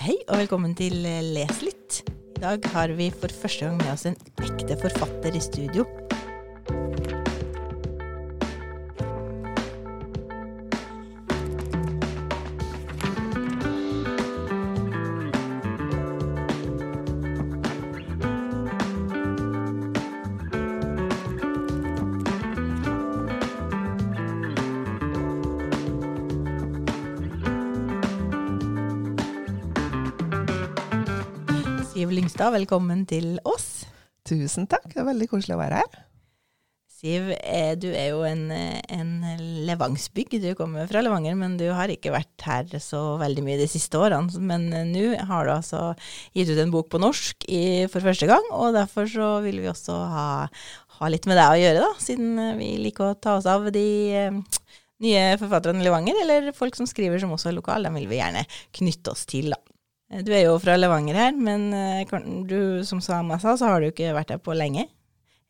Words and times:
Hei 0.00 0.14
og 0.32 0.38
velkommen 0.40 0.72
til 0.72 0.94
Les 1.04 1.58
litt. 1.60 1.98
I 2.08 2.40
dag 2.40 2.64
har 2.72 2.88
vi 2.96 3.10
for 3.12 3.28
første 3.42 3.66
gang 3.66 3.76
med 3.82 3.90
oss 3.92 4.06
en 4.08 4.16
ekte 4.40 4.78
forfatter 4.80 5.36
i 5.36 5.42
studio. 5.44 5.84
Siv 32.40 32.54
velkommen 32.54 33.02
til 33.04 33.34
oss. 33.44 33.82
Tusen 34.24 34.64
takk, 34.64 34.86
det 34.88 35.02
er 35.02 35.04
veldig 35.10 35.26
koselig 35.28 35.58
å 35.58 35.60
være 35.60 35.82
her. 35.82 35.96
Siv, 36.88 37.26
eh, 37.36 37.74
du 37.76 37.90
er 37.90 38.14
jo 38.14 38.22
en, 38.24 38.46
eh, 38.50 38.80
en 38.88 39.10
levangsbygg. 39.68 40.40
Du 40.40 40.54
kommer 40.54 40.88
fra 40.88 41.02
Levanger, 41.04 41.36
men 41.36 41.58
du 41.58 41.66
har 41.68 41.92
ikke 41.92 42.14
vært 42.14 42.40
her 42.40 42.64
så 42.80 43.18
veldig 43.20 43.44
mye 43.44 43.58
de 43.60 43.66
siste 43.68 43.92
årene. 43.92 44.32
Men 44.40 44.72
eh, 44.72 44.88
nå 44.88 45.20
har 45.20 45.44
du 45.44 45.52
altså 45.52 45.94
gitt 46.32 46.48
ut 46.48 46.62
en 46.64 46.72
bok 46.72 46.88
på 46.88 47.02
norsk 47.04 47.44
i, 47.44 47.84
for 47.92 48.00
første 48.00 48.24
gang, 48.26 48.48
og 48.56 48.72
derfor 48.72 49.04
så 49.04 49.42
vil 49.44 49.60
vi 49.60 49.68
også 49.68 49.92
ha, 49.92 50.48
ha 50.96 51.12
litt 51.12 51.28
med 51.28 51.36
deg 51.36 51.44
å 51.44 51.60
gjøre, 51.60 51.84
da. 51.84 51.92
Siden 52.00 52.56
vi 52.56 52.78
liker 52.80 53.10
å 53.10 53.20
ta 53.20 53.36
oss 53.36 53.44
av 53.44 53.68
de 53.68 54.30
nye 55.04 55.36
forfatterne 55.36 55.84
i 55.84 55.84
Levanger, 55.84 56.24
eller 56.24 56.54
folk 56.56 56.72
som 56.74 56.88
skriver 56.88 57.20
som 57.20 57.36
også 57.36 57.52
er 57.52 57.60
lokale. 57.60 57.84
Dem 57.84 58.00
vil 58.00 58.08
vi 58.08 58.22
gjerne 58.24 58.48
knytte 58.72 59.12
oss 59.12 59.28
til, 59.28 59.52
da. 59.52 59.60
Eh, 60.10 60.24
Du 60.26 60.32
er 60.34 60.44
jo 60.46 60.58
fra 60.62 60.76
Levanger 60.78 61.18
her, 61.18 61.36
men 61.36 61.72
eh, 61.72 62.16
du, 62.48 62.82
som 62.84 63.00
Sama 63.00 63.38
sa, 63.38 63.56
så 63.56 63.70
har 63.70 63.80
du 63.80 63.90
ikke 63.90 64.14
vært 64.16 64.34
her 64.34 64.42
på 64.42 64.56
lenge. 64.56 64.88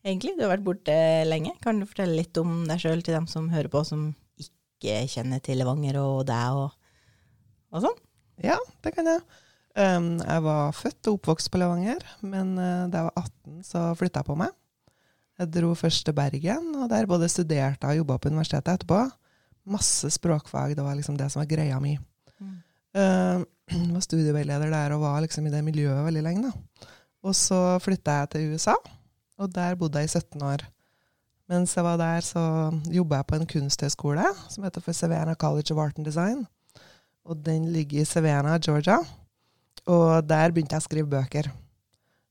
Egentlig, 0.05 0.35
du 0.37 0.45
har 0.45 0.55
vært 0.55 0.65
borte 0.65 0.93
lenge. 1.27 1.53
Kan 1.61 1.81
du 1.81 1.85
fortelle 1.89 2.17
litt 2.17 2.37
om 2.41 2.63
deg 2.69 2.81
sjøl 2.81 3.03
til 3.05 3.17
dem 3.17 3.27
som 3.29 3.51
hører 3.53 3.69
på, 3.69 3.83
som 3.85 4.11
ikke 4.41 5.03
kjenner 5.11 5.41
til 5.45 5.61
Levanger 5.61 5.99
og 6.01 6.23
deg 6.29 6.57
og, 6.57 6.71
og 7.69 7.83
sånn? 7.85 7.99
Ja, 8.41 8.57
det 8.81 8.95
kan 8.95 9.05
jeg. 9.05 9.21
Um, 9.77 10.17
jeg 10.19 10.43
var 10.43 10.73
født 10.75 11.07
og 11.07 11.19
oppvokst 11.19 11.51
på 11.53 11.61
Levanger, 11.61 12.01
men 12.25 12.55
uh, 12.57 12.89
da 12.91 13.03
jeg 13.03 13.07
var 13.07 13.21
18 13.21 13.61
så 13.67 13.83
flytta 13.99 14.23
jeg 14.23 14.29
på 14.31 14.39
meg. 14.41 14.55
Jeg 15.39 15.53
dro 15.53 15.69
først 15.77 16.03
til 16.07 16.17
Bergen, 16.17 16.73
og 16.81 16.89
der 16.91 17.07
både 17.09 17.29
studerte 17.31 17.87
og 17.87 18.01
jobba 18.01 18.17
på 18.17 18.33
universitetet 18.33 18.73
etterpå. 18.73 19.05
Masse 19.71 20.09
språkfag, 20.17 20.73
det 20.75 20.83
var 20.83 20.97
liksom 20.97 21.15
det 21.17 21.29
som 21.31 21.43
var 21.43 21.49
greia 21.53 21.77
mi. 21.81 21.93
Mm. 22.41 22.57
Uh, 22.97 23.45
var 23.95 24.03
studieveileder 24.03 24.71
der 24.73 24.95
og 24.95 25.05
var 25.05 25.21
liksom 25.23 25.47
i 25.47 25.53
det 25.53 25.63
miljøet 25.65 26.05
veldig 26.07 26.23
lenge. 26.25 26.51
Da. 26.51 26.91
Og 27.27 27.37
så 27.37 27.59
flytta 27.83 28.21
jeg 28.21 28.31
til 28.33 28.53
USA, 28.55 28.75
og 29.41 29.51
der 29.53 29.77
bodde 29.79 30.01
jeg 30.01 30.09
i 30.09 30.15
17 30.19 30.41
år. 30.45 30.65
Mens 31.51 31.75
jeg 31.75 31.83
var 31.83 31.97
der, 31.99 32.23
så 32.23 32.41
jobba 32.87 33.19
jeg 33.19 33.27
på 33.27 33.37
en 33.37 33.49
kunsthøgskole 33.49 34.23
som 34.49 34.63
heter 34.63 34.83
for 34.83 34.95
Savannah 34.95 35.35
College 35.35 35.73
of 35.73 35.81
Art 35.83 35.97
and 35.99 36.07
Design. 36.07 36.45
Og 37.27 37.37
den 37.45 37.67
ligger 37.73 38.01
i 38.01 38.07
Savannah, 38.07 38.59
Georgia. 38.63 39.01
Og 39.85 40.23
der 40.29 40.53
begynte 40.53 40.77
jeg 40.77 40.83
å 40.83 40.87
skrive 40.87 41.11
bøker. 41.11 41.51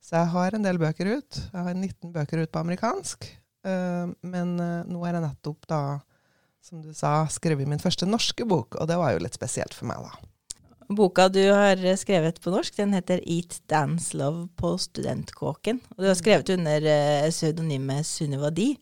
Så 0.00 0.16
jeg 0.16 0.33
har 0.33 0.56
en 0.56 0.64
del 0.64 0.80
bøker 0.80 1.12
ut. 1.18 1.42
Jeg 1.52 1.66
har 1.66 1.77
19 1.77 2.14
bøker 2.14 2.42
ut 2.42 2.52
på 2.52 2.62
amerikansk. 2.64 3.28
Eh, 3.66 4.12
men 4.24 4.56
eh, 4.56 4.88
nå 4.88 5.05
er 5.05 5.18
jeg 5.18 5.27
nettopp, 5.27 5.68
da, 5.68 5.80
som 6.64 6.80
du 6.83 6.92
sa, 6.96 7.27
skrevet 7.30 7.68
min 7.68 7.83
første 7.83 8.08
norske 8.08 8.46
bok, 8.48 8.78
og 8.80 8.88
det 8.88 8.96
var 9.00 9.14
jo 9.14 9.22
litt 9.24 9.36
spesielt 9.36 9.77
for 9.77 9.91
meg, 9.91 10.00
da. 10.00 10.30
Boka 10.91 11.28
du 11.30 11.42
har 11.52 11.78
skrevet 12.00 12.41
på 12.42 12.50
norsk, 12.50 12.74
den 12.80 12.96
heter 12.96 13.20
Eat, 13.22 13.60
Dance, 13.70 14.10
Love 14.19 14.48
på 14.58 14.72
Studentkåken. 14.80 15.78
Og 15.94 16.02
du 16.02 16.08
har 16.08 16.19
skrevet 16.19 16.50
under 16.56 16.86
eh, 16.91 17.28
pseudonymet 17.30 18.08
Sunniva 18.08 18.50
Di. 18.50 18.72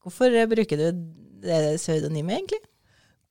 Hvorfor 0.00 0.32
eh, 0.32 0.48
bruker 0.48 0.80
du 0.80 0.86
det 1.44 1.62
pseudonymet, 1.76 2.38
egentlig? 2.38 2.62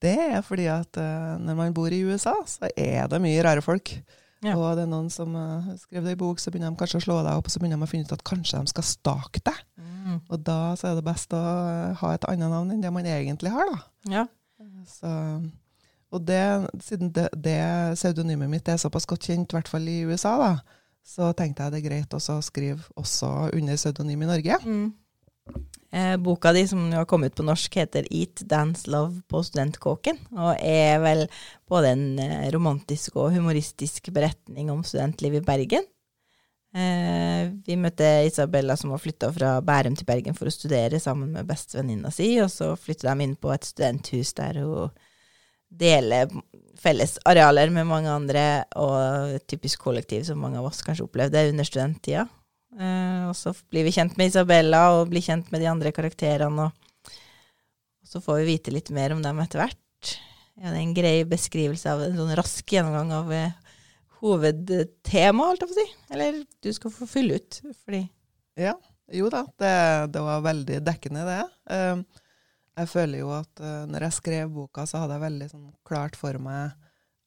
Det 0.02 0.16
er 0.18 0.42
fordi 0.46 0.66
at 0.72 0.98
uh, 0.98 1.38
når 1.42 1.58
man 1.58 1.74
bor 1.78 1.94
i 1.94 2.02
USA, 2.02 2.34
så 2.46 2.70
er 2.74 3.10
det 3.10 3.22
mye 3.22 3.42
rare 3.46 3.62
folk. 3.62 3.94
Ja. 4.42 4.56
Og 4.56 4.78
det 4.78 4.88
er 4.88 4.90
noen 4.90 5.12
som 5.14 5.36
uh, 5.38 5.72
skrev 5.78 6.06
det 6.06 6.16
i 6.16 6.20
bok, 6.22 6.42
så 6.42 6.54
begynner 6.54 6.74
de 6.74 6.80
kanskje 6.80 7.02
å 7.02 7.06
slå 7.06 7.18
deg 7.22 7.38
opp, 7.38 7.50
og 7.50 7.54
så 7.54 7.62
begynner 7.62 7.78
de 7.78 7.86
å 7.86 7.92
finne 7.92 8.10
ut 8.10 8.16
at 8.16 8.26
kanskje 8.26 8.62
de 8.62 8.74
skal 8.74 8.86
stake 8.88 9.44
deg. 9.46 9.60
Mm. 9.78 10.22
Og 10.24 10.38
da 10.46 10.60
så 10.78 10.90
er 10.90 10.98
det 10.98 11.06
best 11.06 11.34
å 11.38 11.42
uh, 11.42 11.98
ha 12.02 12.14
et 12.18 12.30
annet 12.30 12.50
navn 12.54 12.74
enn 12.74 12.82
det 12.82 12.94
man 12.94 13.10
egentlig 13.10 13.54
har, 13.54 13.70
da. 13.70 13.82
Ja. 14.14 14.26
Så, 14.90 15.10
og 16.12 16.24
det, 16.28 16.44
siden 16.84 17.12
det, 17.16 17.30
det 17.40 17.60
pseudonymet 17.96 18.52
mitt 18.52 18.70
er 18.70 18.80
såpass 18.82 19.08
godt 19.08 19.30
kjent, 19.30 19.52
i 19.54 19.58
hvert 19.58 19.72
fall 19.72 19.88
i 19.88 20.02
USA, 20.08 20.36
da, 20.42 20.80
så 21.08 21.32
tenkte 21.38 21.66
jeg 21.66 21.74
det 21.74 21.80
er 21.82 21.88
greit 21.88 22.18
også 22.18 22.40
å 22.40 22.46
skrive 22.46 22.84
også 23.00 23.30
under 23.56 23.80
pseudonym 23.80 24.26
i 24.26 24.30
Norge. 24.30 24.58
Mm. 24.66 24.90
Eh, 25.92 26.18
boka 26.24 26.54
di 26.56 26.64
som 26.68 26.84
har 26.94 27.08
kommet 27.10 27.34
ut 27.34 27.42
på 27.42 27.46
norsk 27.48 27.76
heter 27.82 28.06
Eat, 28.12 28.44
Dance, 28.48 28.88
Love 28.92 29.24
på 29.28 29.42
Studentkåken, 29.44 30.20
og 30.38 30.54
er 30.60 31.02
vel 31.04 31.26
både 31.68 31.96
en 31.96 32.06
eh, 32.22 32.46
romantisk 32.54 33.18
og 33.20 33.34
humoristisk 33.36 34.12
beretning 34.16 34.72
om 34.72 34.86
studentlivet 34.88 35.44
i 35.44 35.48
Bergen. 35.50 35.88
Eh, 36.72 37.52
vi 37.68 37.76
møtte 37.76 38.08
Isabella 38.30 38.78
som 38.80 38.94
har 38.96 39.02
flytta 39.04 39.32
fra 39.36 39.58
Bærum 39.60 39.98
til 40.00 40.08
Bergen 40.08 40.38
for 40.38 40.48
å 40.48 40.56
studere 40.56 41.02
sammen 41.04 41.34
med 41.36 41.50
bestevenninna 41.50 42.14
si, 42.16 42.38
og 42.40 42.48
så 42.54 42.72
flytta 42.80 43.12
de 43.12 43.28
inn 43.28 43.36
på 43.36 43.52
et 43.52 43.68
studenthus 43.68 44.32
der 44.38 44.62
hun 44.64 44.94
deler 45.72 46.30
felles 46.82 47.18
arealer 47.30 47.72
med 47.74 47.88
mange 47.90 48.12
andre, 48.12 48.46
og 48.80 49.36
et 49.38 49.46
typisk 49.50 49.84
kollektiv 49.86 50.26
som 50.28 50.42
mange 50.42 50.60
av 50.60 50.68
oss 50.70 50.82
kanskje 50.86 51.06
opplevde 51.06 51.44
under 51.52 51.68
studenttida. 51.68 52.26
Uh, 52.72 53.28
og 53.28 53.36
så 53.36 53.54
blir 53.70 53.86
vi 53.86 53.94
kjent 53.94 54.16
med 54.18 54.32
Isabella 54.32 54.86
og 54.96 55.10
blir 55.12 55.24
kjent 55.24 55.50
med 55.52 55.62
de 55.62 55.70
andre 55.70 55.92
karakterene. 55.96 56.68
Og, 56.68 57.18
og 58.02 58.14
så 58.14 58.22
får 58.24 58.42
vi 58.42 58.54
vite 58.54 58.74
litt 58.74 58.92
mer 58.96 59.16
om 59.16 59.24
dem 59.24 59.42
etter 59.44 59.66
hvert. 59.66 60.14
Ja, 60.62 60.70
det 60.70 60.78
er 60.78 60.84
en 60.84 60.96
grei 60.96 61.16
beskrivelse 61.28 61.92
av 61.92 62.06
en 62.06 62.18
sånn 62.18 62.34
rask 62.38 62.74
gjennomgang 62.74 63.12
av 63.18 63.36
uh, 63.36 63.76
hovedtema, 64.22 65.52
holdt 65.52 65.66
jeg 65.66 65.72
på 65.72 65.76
å 65.76 65.82
si. 65.82 65.88
Eller 66.16 66.42
du 66.64 66.72
skal 66.76 66.96
få 66.96 67.10
fylle 67.10 67.42
ut, 67.42 67.62
fordi 67.84 68.06
Ja, 68.60 68.76
jo 69.16 69.30
da, 69.32 69.46
det, 69.60 69.76
det 70.16 70.24
var 70.24 70.44
veldig 70.44 70.82
dekkende 70.86 71.24
det. 71.28 71.42
Um, 71.72 72.04
jeg 72.82 72.90
føler 72.92 73.24
jo 73.24 73.32
at 73.36 73.64
uh, 73.64 73.84
når 73.90 74.08
jeg 74.08 74.18
skrev 74.18 74.52
boka, 74.54 74.86
så 74.90 75.04
hadde 75.04 75.18
jeg 75.18 75.26
veldig 75.26 75.50
sånn, 75.54 75.70
klart 75.88 76.18
for 76.20 76.38
meg 76.42 76.74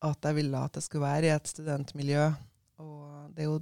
at 0.05 0.29
jeg 0.29 0.37
ville 0.37 0.61
at 0.61 0.77
det 0.77 0.85
skulle 0.85 1.07
være 1.07 1.31
i 1.31 1.35
et 1.35 1.49
studentmiljø. 1.49 2.29
Og 2.85 3.33
det 3.35 3.45
er 3.45 3.49
jo 3.49 3.59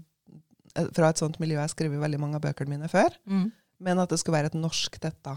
eh, 0.74 0.88
fra 0.96 1.12
et 1.12 1.22
sånt 1.22 1.38
miljø 1.42 1.58
jeg 1.58 1.66
har 1.68 1.72
skrevet 1.72 2.02
veldig 2.02 2.20
mange 2.22 2.38
av 2.38 2.44
bøkene 2.44 2.74
mine 2.76 2.90
før. 2.92 3.14
mm. 3.28 3.50
Men 3.82 3.98
at 3.98 4.12
det 4.12 4.20
skulle 4.20 4.36
være 4.38 4.52
et 4.52 4.54
norsk 4.54 4.94
dette. 5.02 5.32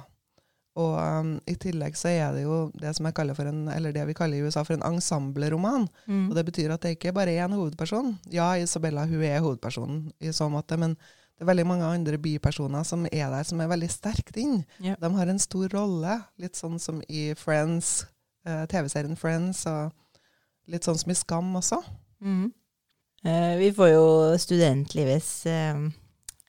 Og 0.77 0.91
um, 0.99 1.29
i 1.49 1.55
tillegg 1.57 1.95
så 1.97 2.11
er 2.11 2.35
det 2.35 2.43
jo 2.43 2.57
det 2.77 2.91
som 2.93 3.07
jeg 3.07 3.15
kaller 3.17 3.33
for 3.37 3.49
en, 3.49 3.63
eller 3.71 3.95
det 3.95 4.03
vi 4.09 4.15
kaller 4.17 4.37
i 4.37 4.45
USA 4.45 4.61
for 4.67 4.75
en 4.75 4.83
ensembleroman. 4.85 5.87
Mm. 6.05 6.27
Og 6.27 6.35
det 6.37 6.43
betyr 6.51 6.73
at 6.75 6.83
det 6.83 6.97
ikke 6.97 7.13
bare 7.15 7.33
er 7.33 7.47
én 7.47 7.55
hovedperson. 7.55 8.11
Ja, 8.33 8.51
Isabella 8.59 9.07
hun 9.07 9.23
er 9.23 9.39
hovedpersonen 9.41 10.03
i 10.19 10.33
så 10.35 10.49
måte, 10.51 10.77
men 10.77 10.93
det 11.35 11.43
er 11.43 11.49
veldig 11.49 11.65
mange 11.67 11.87
andre 11.87 12.17
bipersoner 12.21 12.85
som 12.87 13.03
er 13.09 13.27
der, 13.27 13.43
som 13.43 13.59
er 13.59 13.67
veldig 13.67 13.89
sterkt 13.91 14.37
inn. 14.39 14.61
Yeah. 14.79 14.95
De 15.01 15.09
har 15.17 15.27
en 15.31 15.41
stor 15.43 15.67
rolle, 15.75 16.21
litt 16.39 16.55
sånn 16.55 16.79
som 16.79 17.01
i 17.11 17.27
Friends, 17.35 18.05
eh, 18.47 18.63
TV-serien 18.71 19.19
Friends, 19.19 19.65
og 19.67 19.91
litt 20.71 20.87
sånn 20.87 20.99
som 21.01 21.11
i 21.11 21.17
Skam 21.19 21.51
også. 21.59 21.81
Mm. 22.23 22.47
Eh, 23.25 23.51
vi 23.59 23.73
får 23.75 23.91
jo 23.91 24.05
studentlivets 24.39 25.33
eh, 25.51 25.83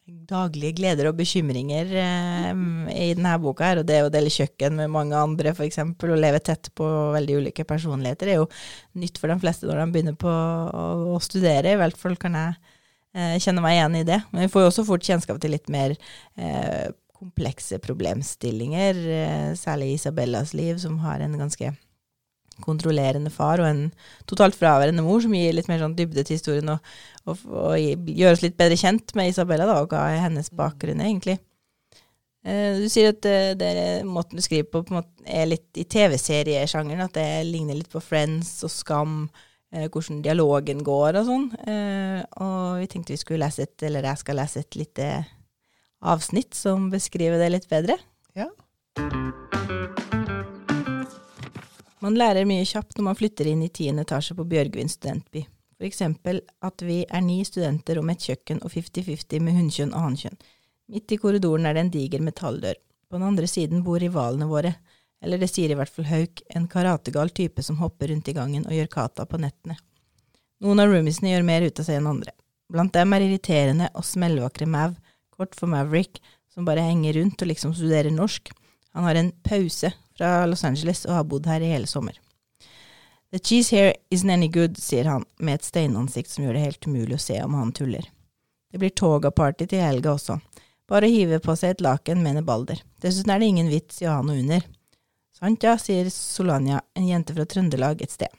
daglige 0.07 0.77
gleder 0.79 1.11
og 1.11 1.19
bekymringer 1.19 1.91
eh, 2.05 2.63
i 2.95 3.11
denne 3.17 3.35
boka. 3.43 3.73
her, 3.73 3.83
og 3.83 3.91
Det 3.91 3.99
å 4.05 4.13
dele 4.15 4.31
kjøkken 4.31 4.79
med 4.85 4.93
mange 4.95 5.19
andre, 5.19 5.51
f.eks., 5.51 5.83
og 5.83 6.15
leve 6.15 6.45
tett 6.47 6.71
på 6.79 6.87
veldig 7.17 7.41
ulike 7.43 7.67
personligheter, 7.67 8.31
er 8.31 8.39
jo 8.45 8.47
nytt 9.03 9.19
for 9.19 9.35
de 9.35 9.41
fleste 9.43 9.67
når 9.67 9.83
de 9.83 9.91
begynner 9.97 10.19
på 10.21 10.31
å, 10.31 10.87
å 11.17 11.21
studere. 11.25 11.75
I 11.75 11.83
hvert 11.83 11.99
fall 11.99 12.15
kan 12.23 12.39
jeg 12.39 12.76
eh, 13.17 13.39
kjenner 13.43 13.65
meg 13.65 13.79
igjen 13.79 13.99
i 14.03 14.05
det. 14.13 14.21
Men 14.31 14.45
vi 14.45 14.53
får 14.53 14.65
jo 14.65 14.71
også 14.71 14.87
fort 14.91 15.09
kjennskap 15.09 15.41
til 15.43 15.55
litt 15.57 15.73
mer 15.73 15.97
eh, 15.97 16.87
komplekse 17.17 17.81
problemstillinger, 17.83 19.03
eh, 19.17 19.51
særlig 19.59 19.95
Isabellas 19.97 20.55
liv, 20.57 20.77
som 20.83 21.01
har 21.05 21.25
en 21.25 21.39
ganske 21.41 21.73
kontrollerende 22.65 23.31
far 23.33 23.61
og 23.61 23.69
en 23.69 23.83
totalt 24.29 24.57
fraværende 24.57 25.05
mor, 25.05 25.21
som 25.21 25.35
gir 25.37 25.53
litt 25.53 25.69
mer 25.69 25.83
sånn 25.83 25.97
dybde 25.97 26.25
til 26.25 26.39
historien 26.39 26.71
og, 26.73 26.95
og, 27.29 27.43
og 27.53 28.09
gjør 28.09 28.37
oss 28.37 28.45
litt 28.45 28.57
bedre 28.57 28.79
kjent 28.81 29.13
med 29.19 29.33
Isabella, 29.33 29.67
da, 29.69 29.83
og 29.83 29.93
hva 29.93 30.07
er 30.15 30.25
hennes 30.25 30.49
bakgrunn, 30.57 31.03
egentlig. 31.05 31.37
Eh, 32.47 32.79
du 32.79 32.87
sier 32.93 33.11
at 33.11 33.27
eh, 33.27 33.53
det 33.59 33.73
måten 34.07 34.39
du 34.39 34.45
skriver 34.45 34.69
på, 34.71 34.85
på 34.87 34.99
måte, 35.01 35.11
er 35.27 35.49
litt 35.51 35.81
i 35.81 35.87
TV-seriesjangeren, 35.91 37.09
at 37.09 37.17
det 37.19 37.29
ligner 37.49 37.79
litt 37.79 37.91
på 37.93 38.03
Friends 38.05 38.61
og 38.67 38.73
Skam, 38.73 39.19
hvordan 39.85 40.23
dialogen 40.25 40.83
går 40.87 41.21
og 41.21 41.29
sånn. 41.29 41.47
Eh, 41.69 42.21
og 42.43 42.81
vi 42.81 42.89
tenkte 42.91 43.15
vi 43.15 43.21
skulle 43.21 43.45
lese 43.45 43.67
et, 43.67 43.77
eller 43.87 44.09
jeg 44.09 44.23
skal 44.23 44.41
lese 44.41 44.63
et 44.65 44.79
lite 44.79 45.09
avsnitt 46.07 46.57
som 46.57 46.89
beskriver 46.93 47.41
det 47.43 47.51
litt 47.53 47.69
bedre. 47.71 47.99
Ja. 48.37 48.49
Man 52.05 52.17
lærer 52.19 52.47
mye 52.49 52.65
kjapt 52.69 52.99
når 52.99 53.09
man 53.09 53.19
flytter 53.19 53.49
inn 53.51 53.65
i 53.67 53.73
tiende 53.73 54.05
etasje 54.07 54.37
på 54.39 54.45
Bjørgvin 54.49 54.91
studentby. 54.93 55.47
For 55.77 55.89
eksempel 55.89 56.41
at 56.65 56.83
vi 56.85 57.03
er 57.05 57.25
ni 57.25 57.43
studenter 57.45 57.99
om 58.01 58.11
et 58.13 58.23
kjøkken 58.25 58.63
og 58.65 58.73
50-50 58.73 59.43
med 59.45 59.59
hunnkjønn 59.59 59.95
og 59.95 60.05
hannkjønn. 60.07 60.39
Midt 60.93 61.13
i 61.13 61.19
korridoren 61.21 61.67
er 61.67 61.77
det 61.77 61.83
en 61.85 61.95
diger 61.97 62.23
metalldør. 62.25 62.79
På 63.11 63.19
den 63.19 63.27
andre 63.27 63.49
siden 63.51 63.83
bor 63.87 64.01
rivalene 64.01 64.49
våre, 64.49 64.77
eller 65.23 65.41
det 65.41 65.49
sier 65.51 65.73
i 65.73 65.77
hvert 65.79 65.93
fall 65.93 66.09
Hauk, 66.11 66.43
en 66.55 66.69
karategal 66.71 67.31
type 67.35 67.63
som 67.65 67.79
hopper 67.81 68.13
rundt 68.13 68.29
i 68.29 68.35
gangen 68.37 68.67
og 68.67 68.75
gjør 68.77 68.91
kata 68.93 69.27
på 69.29 69.41
nettene. 69.43 69.79
Noen 70.65 70.81
av 70.81 70.93
roomiesene 70.93 71.35
gjør 71.35 71.47
mer 71.47 71.67
ut 71.67 71.81
av 71.81 71.89
seg 71.89 72.01
enn 72.01 72.11
andre. 72.11 72.33
Blant 72.73 72.95
dem 72.97 73.13
er 73.15 73.25
irriterende 73.27 73.91
og 73.95 74.07
smellvakre 74.07 74.67
Mav, 74.71 74.97
kort 75.37 75.55
for 75.59 75.71
Maverick, 75.71 76.21
som 76.53 76.67
bare 76.67 76.85
henger 76.85 77.19
rundt 77.21 77.43
og 77.45 77.51
liksom 77.51 77.75
studerer 77.77 78.13
norsk. 78.15 78.51
Han 78.97 79.05
har 79.05 79.19
en 79.21 79.33
pause 79.45 79.93
fra 80.17 80.47
Los 80.49 80.65
Angeles 80.65 81.05
og 81.05 81.19
har 81.19 81.29
bodd 81.29 81.47
her 81.51 81.61
i 81.61 81.73
hele 81.75 81.89
sommer. 81.91 82.17
The 83.33 83.39
cheese 83.39 83.75
here 83.75 83.95
isn't 84.11 84.33
any 84.33 84.49
good, 84.49 84.79
sier 84.81 85.05
han 85.11 85.27
med 85.39 85.59
et 85.59 85.67
steinansikt 85.67 86.31
som 86.31 86.47
gjør 86.47 86.57
det 86.57 86.63
helt 86.63 86.87
umulig 86.87 87.19
å 87.19 87.25
se 87.27 87.37
om 87.43 87.57
han 87.59 87.75
tuller. 87.77 88.07
Det 88.73 88.81
blir 88.81 88.95
toga-party 88.97 89.67
til 89.69 89.83
helga 89.85 90.15
også. 90.15 90.39
Bare 90.89 91.09
å 91.09 91.13
hive 91.13 91.41
på 91.43 91.57
seg 91.59 91.75
et 91.75 91.85
laken, 91.85 92.23
mener 92.23 92.47
Balder. 92.47 92.81
Dessuten 93.03 93.35
er 93.35 93.43
det 93.43 93.51
ingen 93.51 93.71
vits 93.71 94.01
i 94.03 94.09
å 94.09 94.15
ha 94.15 94.25
noe 94.25 94.39
under. 94.41 94.63
Sant 95.37 95.65
ja, 95.67 95.75
sier 95.77 96.09
Solania, 96.09 96.81
en 96.97 97.09
jente 97.11 97.35
fra 97.37 97.45
Trøndelag 97.45 98.01
et 98.01 98.15
sted. 98.15 98.33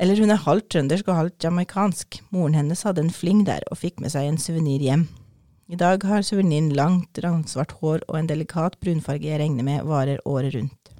Eller 0.00 0.16
hun 0.20 0.32
er 0.32 0.40
halvt 0.40 0.70
trøndersk 0.72 1.08
og 1.10 1.18
halvt 1.18 1.44
jamaicansk. 1.44 2.18
Moren 2.32 2.56
hennes 2.56 2.84
hadde 2.84 3.04
en 3.04 3.12
fling 3.12 3.42
der 3.48 3.64
og 3.68 3.80
fikk 3.80 4.00
med 4.00 4.12
seg 4.14 4.28
en 4.28 4.40
suvenir 4.40 4.80
hjem. 4.84 5.06
I 5.68 5.76
dag 5.80 6.04
har 6.06 6.24
suveniren 6.24 6.70
langt, 6.78 7.18
ransvart 7.20 7.74
hår 7.80 8.04
og 8.06 8.18
en 8.18 8.28
delikat 8.30 8.78
brunfarge 8.80 9.28
jeg 9.28 9.40
regner 9.42 9.66
med 9.66 9.84
varer 9.88 10.20
året 10.24 10.54
rundt. 10.54 10.92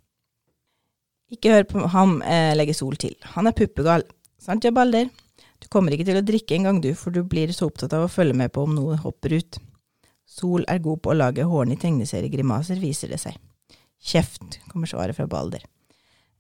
Ikke 1.33 1.55
hør 1.55 1.67
på 1.71 1.87
ham, 1.95 2.19
eh, 2.23 2.53
legge 2.57 2.75
Sol 2.77 2.97
til. 3.01 3.17
Han 3.37 3.47
er 3.47 3.57
puppegal. 3.57 4.05
Sant 4.39 4.65
ja, 4.65 4.71
Balder? 4.71 5.09
Du 5.61 5.69
kommer 5.73 5.93
ikke 5.93 6.05
til 6.05 6.21
å 6.21 6.25
drikke 6.25 6.57
engang, 6.59 6.83
du, 6.83 6.93
for 6.95 7.11
du 7.11 7.23
blir 7.25 7.53
så 7.53 7.71
opptatt 7.71 7.95
av 7.97 8.05
å 8.05 8.13
følge 8.13 8.37
med 8.37 8.53
på 8.53 8.67
om 8.67 8.75
noe 8.77 9.01
hopper 9.01 9.39
ut. 9.41 9.59
Sol 10.27 10.67
er 10.69 10.85
god 10.85 11.01
på 11.01 11.15
å 11.15 11.17
lage 11.17 11.47
hårene 11.49 11.79
i 11.79 11.81
tegneseriegrimaser, 11.81 12.77
viser 12.83 13.15
det 13.15 13.23
seg. 13.23 13.39
Kjeft, 14.07 14.61
kommer 14.71 14.87
svaret 14.87 15.19
fra 15.19 15.27
Balder. 15.27 15.65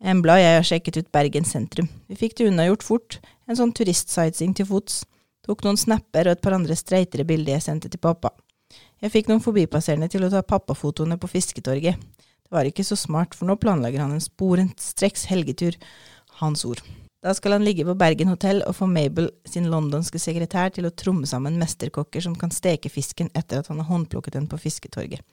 Embla 0.04 0.36
og 0.36 0.42
jeg 0.44 0.56
har 0.58 0.66
sjekket 0.68 0.98
ut 1.00 1.12
Bergen 1.14 1.46
sentrum. 1.48 1.88
Vi 2.06 2.18
fikk 2.20 2.36
det 2.38 2.50
unnagjort 2.50 2.84
fort, 2.84 3.18
en 3.48 3.58
sånn 3.58 3.72
turistsightseeing 3.74 4.54
til 4.54 4.68
fots. 4.68 5.00
Tok 5.46 5.64
noen 5.64 5.78
snapper 5.80 6.28
og 6.28 6.36
et 6.36 6.42
par 6.44 6.54
andre 6.56 6.76
streitere 6.78 7.26
bilder 7.26 7.56
jeg 7.56 7.64
sendte 7.66 7.90
til 7.90 8.02
pappa. 8.02 8.30
Jeg 9.02 9.12
fikk 9.14 9.30
noen 9.30 9.42
forbipasserende 9.44 10.08
til 10.12 10.26
å 10.26 10.30
ta 10.32 10.42
pappafotoene 10.46 11.18
på 11.20 11.30
Fisketorget. 11.30 11.98
Det 12.46 12.54
var 12.54 12.68
ikke 12.68 12.84
så 12.86 12.98
smart, 12.98 13.34
for 13.34 13.48
nå 13.48 13.56
planlegger 13.58 14.04
han 14.04 14.14
en 14.14 14.22
sporenstreks 14.22 15.26
helgetur. 15.32 15.74
Hans 16.38 16.66
ord. 16.68 16.82
Da 17.24 17.32
skal 17.34 17.56
han 17.56 17.64
ligge 17.64 17.86
på 17.88 17.96
Bergen 17.98 18.28
hotell 18.30 18.60
og 18.68 18.76
få 18.78 18.86
Mabel, 18.90 19.30
sin 19.48 19.70
londonske 19.72 20.20
sekretær, 20.22 20.70
til 20.76 20.86
å 20.86 20.92
tromme 20.94 21.26
sammen 21.26 21.56
mesterkokker 21.58 22.22
som 22.22 22.36
kan 22.38 22.52
steke 22.54 22.92
fisken 22.92 23.32
etter 23.34 23.62
at 23.62 23.70
han 23.72 23.80
har 23.82 23.88
håndplukket 23.88 24.36
den 24.36 24.46
på 24.50 24.60
Fisketorget. 24.60 25.24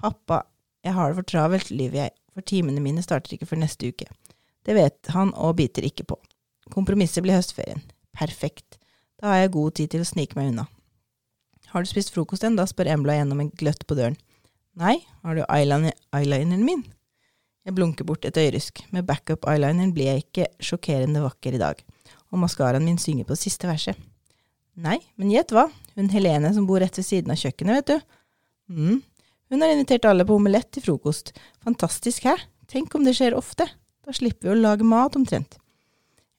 Pappa, 0.00 0.40
jeg 0.82 0.96
har 0.96 1.10
det 1.10 1.18
for 1.20 1.30
travelt, 1.30 1.70
lyver 1.70 2.04
jeg, 2.04 2.14
for 2.34 2.46
timene 2.46 2.82
mine 2.82 3.02
starter 3.04 3.36
ikke 3.36 3.48
før 3.48 3.62
neste 3.62 3.92
uke. 3.92 4.08
Det 4.66 4.76
vet 4.76 5.10
han 5.14 5.32
og 5.34 5.56
biter 5.58 5.86
ikke 5.86 6.06
på. 6.10 6.18
Kompromisset 6.72 7.24
blir 7.24 7.38
høstferien. 7.38 7.82
Perfekt. 8.16 8.78
Da 9.20 9.32
har 9.32 9.42
jeg 9.42 9.54
god 9.54 9.76
tid 9.78 9.92
til 9.94 10.04
å 10.04 10.08
snike 10.08 10.38
meg 10.38 10.52
unna. 10.52 10.66
Har 11.72 11.84
du 11.84 11.88
spist 11.88 12.12
frokost 12.12 12.44
ennå? 12.44 12.64
spør 12.68 12.90
Embla 12.92 13.16
gjennom 13.16 13.40
en 13.42 13.52
gløtt 13.58 13.86
på 13.88 13.96
døren. 13.98 14.18
Nei, 14.78 14.98
har 15.22 15.36
du 15.36 15.42
eyelineren 15.46 16.64
min? 16.66 16.82
Jeg 17.62 17.76
blunker 17.76 18.06
bort 18.08 18.24
et 18.26 18.38
øyrysk. 18.40 18.82
Med 18.90 19.06
backup-eyelineren 19.08 19.92
blir 19.94 20.10
jeg 20.10 20.24
ikke 20.24 20.48
sjokkerende 20.64 21.22
vakker 21.22 21.54
i 21.54 21.62
dag, 21.62 21.78
og 22.32 22.42
maskaraen 22.42 22.84
min 22.84 22.98
synger 22.98 23.28
på 23.28 23.38
siste 23.38 23.70
verset. 23.70 23.98
Nei, 24.82 24.98
men 25.20 25.30
gjett 25.30 25.52
hva, 25.52 25.66
hun 25.96 26.08
Helene 26.10 26.50
som 26.56 26.66
bor 26.66 26.80
rett 26.80 26.96
ved 26.96 27.06
siden 27.06 27.32
av 27.32 27.40
kjøkkenet, 27.40 27.78
vet 27.78 27.90
du. 27.92 28.18
mm. 28.72 29.00
Hun 29.52 29.62
har 29.62 29.74
invitert 29.74 30.06
alle 30.08 30.24
på 30.24 30.36
omelett 30.40 30.70
til 30.72 30.84
frokost. 30.86 31.34
Fantastisk, 31.64 32.24
hæ? 32.24 32.38
Tenk 32.72 32.94
om 32.96 33.04
det 33.04 33.12
skjer 33.18 33.36
ofte. 33.36 33.66
Da 34.02 34.14
slipper 34.16 34.48
vi 34.48 34.54
å 34.54 34.58
lage 34.58 34.86
mat, 34.88 35.18
omtrent. 35.18 35.58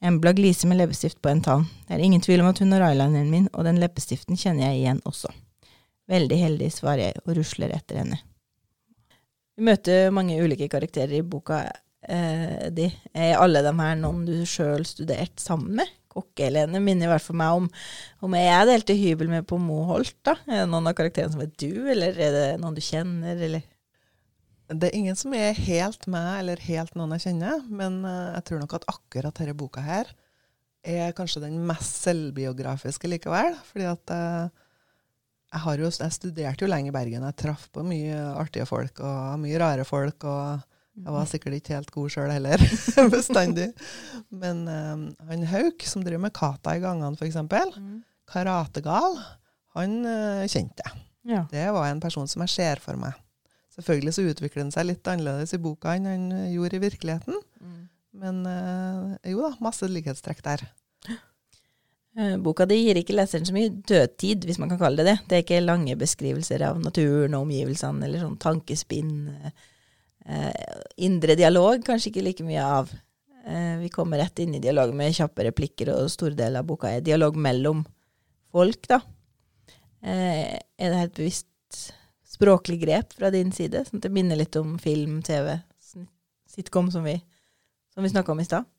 Embla 0.03 0.33
gliser 0.33 0.67
med 0.67 0.81
leppestift 0.81 1.21
på 1.21 1.29
en 1.29 1.43
tann. 1.45 1.67
Det 1.85 1.95
er 1.95 2.03
ingen 2.03 2.23
tvil 2.25 2.41
om 2.41 2.49
at 2.49 2.59
hun 2.59 2.73
har 2.73 2.83
eyelineren 2.89 3.29
min, 3.31 3.45
og 3.53 3.67
den 3.69 3.77
leppestiften 3.79 4.39
kjenner 4.39 4.71
jeg 4.71 4.81
igjen 4.81 5.03
også. 5.07 5.29
Veldig 6.11 6.39
heldig, 6.41 6.71
svarer 6.73 7.05
jeg 7.05 7.21
og 7.23 7.37
rusler 7.37 7.71
etter 7.77 8.01
henne. 8.01 8.17
Vi 9.53 9.63
møter 9.69 10.09
mange 10.11 10.39
ulike 10.41 10.67
karakterer 10.73 11.19
i 11.19 11.23
boka 11.23 11.61
eh, 12.09 12.67
di. 12.73 12.89
Er 13.13 13.37
alle 13.37 13.61
de 13.63 13.71
her 13.77 13.95
noen 14.01 14.25
du 14.27 14.35
sjøl 14.49 14.83
studerte 14.89 15.39
sammen 15.39 15.77
med? 15.79 15.93
Kokke-Helene 16.13 16.81
minner 16.83 17.09
i 17.09 17.11
hvert 17.11 17.25
fall 17.25 17.39
meg 17.41 17.59
om 17.59 17.69
om 18.23 18.37
jeg 18.37 18.69
delte 18.69 18.95
hybel 18.97 19.31
med 19.31 19.47
på 19.49 19.59
Moholt. 19.61 20.15
da. 20.25 20.37
Er 20.47 20.63
det 20.63 20.71
noen 20.71 20.89
av 20.89 20.97
karakterene 20.97 21.33
som 21.33 21.43
er 21.43 21.51
du, 21.51 21.71
eller 21.91 22.15
er 22.15 22.35
det 22.37 22.47
noen 22.61 22.77
du 22.77 22.83
kjenner, 22.83 23.37
eller? 23.37 23.69
Det 24.73 24.89
er 24.89 24.97
ingen 24.97 25.17
som 25.19 25.33
er 25.35 25.57
helt 25.57 26.07
meg, 26.09 26.29
eller 26.39 26.61
helt 26.65 26.95
noen 26.97 27.13
jeg 27.17 27.27
kjenner. 27.27 27.63
Men 27.67 28.01
uh, 28.07 28.33
jeg 28.37 28.47
tror 28.47 28.63
nok 28.63 28.77
at 28.79 28.87
akkurat 28.93 29.41
denne 29.41 29.57
boka 29.57 29.83
her 29.83 30.11
er 30.83 31.15
kanskje 31.15 31.43
den 31.45 31.61
mest 31.67 32.01
selvbiografiske 32.03 33.11
likevel. 33.11 33.57
Fordi 33.69 33.89
at 33.91 34.13
jeg 34.13 34.51
jeg, 35.53 35.79
jo, 35.83 35.89
jeg, 35.91 36.13
studerte 36.15 36.65
jo 36.65 36.69
lenge 36.71 36.89
i 36.89 36.95
Bergen. 36.95 37.25
Jeg 37.27 37.37
traff 37.37 37.67
på 37.73 37.83
mye 37.85 38.17
artige 38.39 38.65
folk 38.65 39.03
og 39.05 39.41
mye 39.43 39.59
rare 39.61 39.85
folk. 39.85 40.25
og 40.25 40.72
jeg 40.93 41.13
var 41.15 41.29
sikkert 41.29 41.57
ikke 41.57 41.73
helt 41.73 41.93
god 41.93 42.11
sjøl 42.13 42.31
heller, 42.31 42.63
bestandig. 43.13 43.71
Men 44.29 44.61
um, 44.69 45.07
han 45.29 45.45
Hauk, 45.49 45.85
som 45.89 46.03
driver 46.05 46.21
med 46.27 46.35
kata 46.37 46.75
i 46.77 46.83
gangene, 46.83 47.17
f.eks., 47.17 47.39
mm. 47.41 47.95
karategal, 48.29 49.17
han 49.73 49.97
uh, 50.05 50.45
kjente 50.45 50.85
jeg. 50.85 51.03
Ja. 51.33 51.41
Det 51.49 51.65
var 51.73 51.87
en 51.87 52.03
person 52.03 52.29
som 52.29 52.43
jeg 52.45 52.53
ser 52.53 52.83
for 52.83 52.99
meg. 52.99 53.17
Selvfølgelig 53.73 54.13
så 54.13 54.27
utvikler 54.29 54.67
han 54.67 54.73
seg 54.75 54.85
litt 54.91 55.09
annerledes 55.09 55.55
i 55.55 55.61
boka 55.61 55.95
enn 55.97 56.05
han 56.05 56.29
gjorde 56.51 56.77
i 56.77 56.83
virkeligheten. 56.83 57.41
Mm. 57.63 57.83
Men 58.21 58.41
uh, 58.45 59.13
jo 59.25 59.41
da, 59.47 59.53
masse 59.63 59.89
likhetstrekk 59.89 60.45
der. 60.45 60.67
Eh, 62.13 62.35
boka 62.37 62.67
di 62.69 62.75
gir 62.77 62.93
ikke 62.99 63.15
leseren 63.15 63.47
så 63.47 63.55
mye 63.55 63.71
dødtid, 63.89 64.43
hvis 64.45 64.59
man 64.61 64.69
kan 64.69 64.77
kalle 64.77 65.01
det 65.01 65.07
det. 65.07 65.15
Det 65.25 65.33
er 65.33 65.39
ikke 65.41 65.63
lange 65.63 65.95
beskrivelser 65.97 66.61
av 66.67 66.77
naturen 66.77 67.33
og 67.33 67.47
omgivelsene, 67.47 68.05
eller 68.05 68.21
sånn 68.21 68.35
tankespinn. 68.37 69.15
Eh, 70.25 70.51
indre 71.03 71.35
dialog 71.35 71.83
kanskje 71.85 72.11
ikke 72.11 72.23
like 72.23 72.45
mye 72.47 72.63
av. 72.63 72.91
Eh, 73.45 73.77
vi 73.81 73.89
kommer 73.91 74.21
rett 74.21 74.39
inn 74.39 74.55
i 74.55 74.61
dialog 74.63 74.93
med 74.95 75.15
kjappe 75.15 75.49
replikker, 75.49 75.91
og 75.91 76.11
stor 76.11 76.35
del 76.37 76.55
av 76.59 76.67
boka 76.67 76.91
er 76.91 77.03
dialog 77.03 77.35
mellom 77.35 77.83
folk, 78.53 78.87
da. 78.87 79.01
Eh, 80.03 80.55
er 80.55 80.93
det 80.93 81.01
et 81.01 81.17
bevisst 81.19 81.81
språklig 82.33 82.79
grep 82.81 83.13
fra 83.17 83.31
din 83.33 83.51
side, 83.55 83.83
sånn 83.87 83.99
at 83.99 84.07
det 84.07 84.13
minner 84.13 84.39
litt 84.39 84.55
om 84.59 84.77
film, 84.81 85.21
TV, 85.25 85.57
sitcom, 86.49 86.89
som 86.91 87.03
vi, 87.05 87.17
som 87.93 88.05
vi 88.05 88.11
snakka 88.11 88.31
om 88.31 88.41
i 88.41 88.47
stad? 88.47 88.69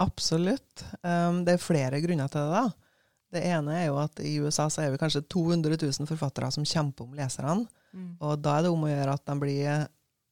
Absolutt. 0.00 0.84
Um, 1.04 1.42
det 1.44 1.56
er 1.56 1.62
flere 1.62 2.00
grunner 2.00 2.30
til 2.32 2.40
det. 2.40 2.60
da. 2.60 2.90
Det 3.30 3.42
ene 3.46 3.76
er 3.78 3.86
jo 3.90 3.98
at 4.00 4.20
i 4.24 4.32
USA 4.40 4.66
så 4.72 4.82
er 4.82 4.94
vi 4.94 5.00
kanskje 5.00 5.26
200 5.28 5.76
000 5.76 6.08
forfattere 6.08 6.48
som 6.54 6.64
kjemper 6.66 7.04
om 7.04 7.16
leserne. 7.18 7.66
Mm. 7.92 8.14
Og 8.18 8.40
da 8.42 8.56
er 8.56 8.64
det 8.64 8.72
om 8.72 8.86
å 8.86 8.90
gjøre 8.90 9.16
at 9.16 9.26
de 9.28 9.36
blir 9.42 9.84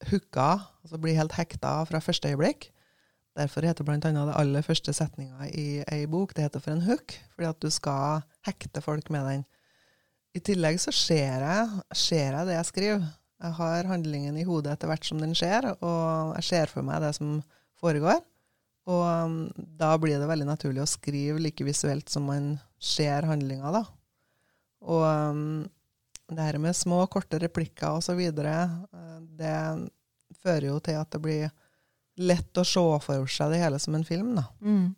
hooka, 0.06 0.50
altså 0.84 1.00
blir 1.02 1.18
helt 1.18 1.34
hekta 1.36 1.80
fra 1.88 2.00
første 2.02 2.30
øyeblikk. 2.30 2.70
Derfor 3.38 3.66
heter 3.66 3.86
bl.a. 3.86 3.98
det 3.98 4.34
aller 4.34 4.64
første 4.66 4.92
setninga 4.94 5.46
i 5.54 5.82
ei 5.94 6.06
bok 6.10 6.34
det 6.34 6.48
heter 6.48 6.62
for 6.62 6.74
en 6.74 6.86
hook, 6.86 7.14
fordi 7.34 7.48
at 7.50 7.60
du 7.62 7.70
skal 7.70 8.24
hekte 8.46 8.82
folk 8.82 9.10
med 9.14 9.26
den. 9.30 9.44
I 10.34 10.42
tillegg 10.44 10.80
så 10.82 10.92
ser 10.94 11.44
jeg, 11.44 11.84
ser 11.94 12.34
jeg 12.34 12.48
det 12.48 12.56
jeg 12.56 12.70
skriver. 12.70 13.06
Jeg 13.38 13.54
har 13.60 13.86
handlingen 13.86 14.38
i 14.38 14.46
hodet 14.46 14.74
etter 14.74 14.90
hvert 14.90 15.06
som 15.06 15.20
den 15.22 15.36
skjer, 15.38 15.70
og 15.78 16.34
jeg 16.40 16.48
ser 16.48 16.72
for 16.72 16.86
meg 16.86 17.04
det 17.04 17.12
som 17.18 17.38
foregår. 17.78 18.18
Og 18.88 19.04
um, 19.04 19.38
da 19.78 19.92
blir 20.00 20.18
det 20.18 20.28
veldig 20.30 20.48
naturlig 20.48 20.82
å 20.82 20.90
skrive 20.90 21.38
like 21.42 21.66
visuelt 21.66 22.10
som 22.10 22.26
man 22.26 22.56
ser 22.82 23.28
handlinga, 23.28 23.70
da. 23.74 23.84
Og 24.88 25.04
um, 25.04 25.66
det 26.36 26.44
her 26.44 26.58
med 26.60 26.76
små, 26.76 27.00
korte 27.10 27.40
replikker 27.40 27.98
osv., 28.00 28.20
uh, 28.20 29.18
det 29.38 29.56
fører 30.42 30.68
jo 30.70 30.78
til 30.84 31.00
at 31.00 31.10
det 31.14 31.22
blir 31.24 31.50
lett 32.18 32.58
å 32.58 32.66
se 32.66 32.84
for 33.04 33.30
seg 33.30 33.54
det 33.54 33.62
hele 33.62 33.78
som 33.80 33.96
en 33.96 34.06
film, 34.06 34.34
da. 34.38 34.48
Mm. 34.60 34.94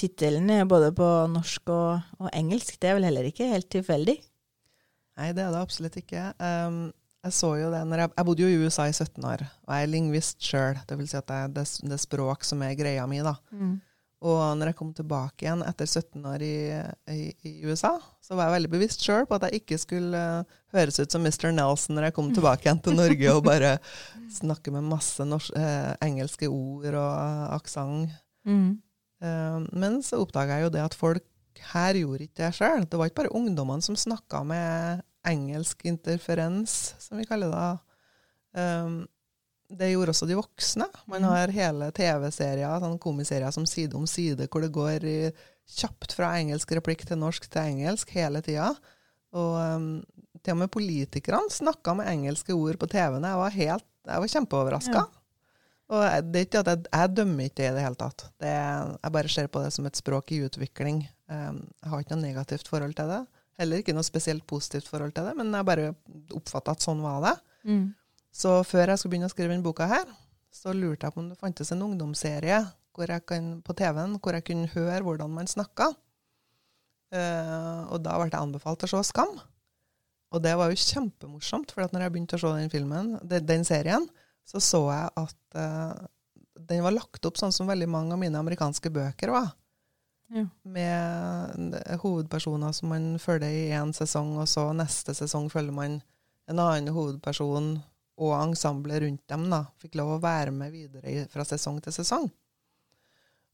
Tittelen 0.00 0.48
er 0.54 0.68
både 0.70 0.92
på 0.96 1.06
norsk 1.28 1.70
og, 1.74 2.06
og, 2.20 2.28
engelsk. 2.32 2.78
Det 2.80 2.88
er 2.90 2.96
vel 2.96 3.08
heller 3.08 3.26
ikke 3.28 3.50
helt 3.50 3.68
tilfeldig? 3.72 4.16
Nei, 5.18 5.32
det 5.36 5.44
er 5.44 5.52
det 5.52 5.60
absolutt 5.60 5.98
ikke. 6.00 6.30
Um, 6.40 6.88
jeg 7.26 7.36
så 7.36 7.50
jo 7.60 7.68
det 7.72 7.82
når 7.84 8.04
jeg, 8.04 8.12
jeg 8.16 8.28
bodde 8.30 8.44
jo 8.46 8.48
i 8.48 8.60
USA 8.64 8.86
i 8.88 8.94
17 8.94 9.26
år, 9.28 9.44
og 9.66 9.74
jeg 9.74 9.86
er 9.86 9.92
lingvist 9.92 10.46
sjøl. 10.46 10.80
Det 10.88 10.96
vil 10.96 11.10
si 11.10 11.18
at 11.18 11.28
det 11.28 11.36
er 11.36 11.54
det, 11.58 11.66
det, 11.92 12.00
språk 12.00 12.46
som 12.48 12.62
er 12.64 12.78
greia 12.78 13.04
mi, 13.10 13.20
da. 13.24 13.34
Mm. 13.52 13.74
Og 14.20 14.40
når 14.60 14.70
jeg 14.70 14.76
kom 14.76 14.90
tilbake 14.92 15.46
igjen 15.46 15.62
etter 15.64 15.88
17 15.88 16.26
år 16.28 16.42
i, 16.44 16.56
i, 17.08 17.20
i 17.48 17.52
USA, 17.64 17.94
så 18.20 18.36
var 18.36 18.48
jeg 18.48 18.58
veldig 18.58 18.70
bevisst 18.74 19.04
sjøl 19.04 19.24
på 19.28 19.38
at 19.38 19.46
jeg 19.48 19.62
ikke 19.62 19.78
skulle 19.80 20.20
uh, 20.20 20.58
høres 20.76 21.00
ut 21.00 21.14
som 21.14 21.24
Mr. 21.24 21.48
Nelson 21.56 21.96
når 21.96 22.10
jeg 22.10 22.16
kom 22.18 22.28
tilbake 22.36 22.66
igjen 22.66 22.82
til 22.84 22.98
Norge 22.98 23.32
og 23.32 23.46
bare 23.48 23.70
snakke 24.40 24.74
med 24.74 24.84
masse 24.90 25.24
norsk, 25.24 25.56
eh, 25.56 25.94
engelske 26.04 26.50
ord 26.52 26.92
og 26.92 27.12
uh, 27.16 27.46
aksent. 27.56 28.12
Mm. 28.44 28.76
Uh, 29.24 29.58
men 29.72 30.00
så 30.04 30.20
oppdaga 30.20 30.58
jeg 30.58 30.68
jo 30.68 30.74
det 30.76 30.84
at 30.84 30.98
folk 31.00 31.24
her 31.72 31.96
gjorde 32.02 32.26
ikke 32.26 32.42
det 32.42 32.52
sjøl. 32.58 32.84
Det 32.84 33.00
var 33.00 33.08
ikke 33.08 33.22
bare 33.22 33.36
ungdommene 33.40 33.84
som 33.84 33.96
snakka 33.98 34.42
med 34.48 35.00
engelsk 35.28 35.84
interferens, 35.88 36.94
som 37.00 37.16
vi 37.20 37.24
kaller 37.28 37.56
det. 37.56 37.72
Um, 38.60 39.00
det 39.70 39.92
gjorde 39.92 40.10
også 40.14 40.26
de 40.28 40.34
voksne. 40.38 40.86
Man 41.06 41.22
Mhm. 41.22 41.30
har 41.30 41.48
hele 41.54 41.90
TV-serier, 41.92 42.80
sånn 42.82 42.98
komiserier 42.98 43.52
som 43.52 43.66
Side 43.66 43.94
om 43.94 44.06
side, 44.06 44.48
hvor 44.48 44.60
det 44.62 44.72
går 44.72 45.32
kjapt 45.70 46.12
fra 46.16 46.32
engelsk 46.40 46.72
replikk 46.74 47.04
til 47.06 47.16
norsk 47.18 47.46
til 47.48 47.62
engelsk 47.62 48.10
hele 48.10 48.42
tida. 48.42 48.74
Og 49.32 49.54
um, 49.76 50.04
til 50.42 50.52
og 50.56 50.58
med 50.58 50.70
politikerne 50.70 51.50
snakka 51.50 51.94
med 51.94 52.08
engelske 52.10 52.50
ord 52.56 52.76
på 52.78 52.88
TV-en. 52.90 53.22
Jeg 53.22 53.36
var, 53.38 53.50
helt, 53.50 53.84
jeg 54.06 54.20
var 54.20 54.26
kjempeoverraska. 54.34 54.92
Ja. 54.92 55.06
Og 55.90 56.32
det 56.32 56.40
er 56.40 56.46
ikke 56.46 56.60
at 56.62 56.66
jeg, 56.70 56.84
jeg 56.92 57.14
dømmer 57.16 57.44
ikke 57.44 57.56
det 57.62 57.68
i 57.70 57.74
det 57.74 57.82
hele 57.82 57.98
tatt. 57.98 58.24
Det, 58.40 58.50
jeg 59.02 59.12
bare 59.12 59.28
ser 59.28 59.46
på 59.50 59.62
det 59.62 59.72
som 59.74 59.86
et 59.86 59.96
språk 59.98 60.32
i 60.32 60.40
utvikling. 60.46 61.00
Um, 61.30 61.62
jeg 61.82 61.90
har 61.90 62.00
ikke 62.02 62.16
noe 62.16 62.22
negativt 62.26 62.68
forhold 62.70 62.94
til 62.98 63.08
det. 63.10 63.20
Heller 63.58 63.82
ikke 63.82 63.94
noe 63.94 64.06
spesielt 64.06 64.46
positivt 64.46 64.88
forhold 64.88 65.12
til 65.14 65.24
det, 65.24 65.36
men 65.36 65.52
jeg 65.52 65.66
bare 65.68 65.94
oppfatta 66.34 66.72
at 66.72 66.80
sånn 66.86 67.02
var 67.02 67.20
det. 67.26 67.34
Mm. 67.70 67.94
Så 68.30 68.60
før 68.66 68.92
jeg 68.92 69.00
skulle 69.00 69.16
begynne 69.16 69.30
å 69.30 69.32
skrive 69.32 69.52
denne 69.52 69.66
boka 69.66 69.88
her, 69.90 70.06
så 70.54 70.74
lurte 70.74 71.06
jeg 71.06 71.14
på 71.14 71.22
om 71.22 71.30
det 71.30 71.38
fantes 71.38 71.70
en 71.74 71.82
ungdomsserie 71.86 72.60
hvor 72.94 73.10
jeg 73.10 73.22
kan, 73.26 73.50
på 73.64 73.74
TV-en 73.78 74.16
hvor 74.18 74.36
jeg 74.36 74.46
kunne 74.48 74.70
høre 74.72 75.02
hvordan 75.06 75.32
man 75.34 75.50
snakka. 75.50 75.90
Eh, 77.14 77.80
og 77.90 78.02
da 78.04 78.16
ble 78.18 78.30
jeg 78.30 78.38
anbefalt 78.38 78.86
å 78.86 78.90
se 78.90 79.02
Skam. 79.10 79.38
Og 80.30 80.42
det 80.42 80.52
var 80.58 80.70
jo 80.70 80.78
kjempemorsomt, 80.78 81.72
for 81.74 81.84
at 81.84 81.94
når 81.94 82.06
jeg 82.06 82.14
begynte 82.14 82.38
å 82.38 82.42
se 82.42 82.50
den 82.54 82.70
filmen, 82.70 83.16
den, 83.26 83.46
den 83.46 83.66
serien, 83.66 84.06
så 84.46 84.62
så 84.62 84.82
jeg 84.90 85.10
at 85.22 85.58
eh, 85.58 86.04
den 86.70 86.84
var 86.84 86.94
lagt 86.94 87.26
opp 87.26 87.38
sånn 87.40 87.54
som 87.54 87.70
veldig 87.70 87.88
mange 87.90 88.14
av 88.14 88.20
mine 88.22 88.38
amerikanske 88.38 88.92
bøker 88.94 89.34
var. 89.34 89.50
Ja. 90.30 90.44
Med 90.62 91.74
hovedpersoner 92.04 92.74
som 92.76 92.92
man 92.92 93.12
følger 93.18 93.50
i 93.50 93.70
én 93.74 93.90
sesong, 93.96 94.36
og 94.38 94.46
så 94.50 94.68
neste 94.76 95.14
sesong 95.18 95.48
følger 95.50 95.74
man 95.74 95.98
en 96.50 96.62
annen 96.62 96.94
hovedperson 96.94 97.80
og 98.20 98.34
ensemblet 98.36 99.00
rundt 99.02 99.22
dem. 99.32 99.48
da, 99.52 99.62
Fikk 99.80 99.96
lov 100.00 100.16
å 100.18 100.20
være 100.22 100.52
med 100.52 100.72
videre 100.74 101.24
fra 101.32 101.44
sesong 101.48 101.80
til 101.84 101.94
sesong. 101.96 102.28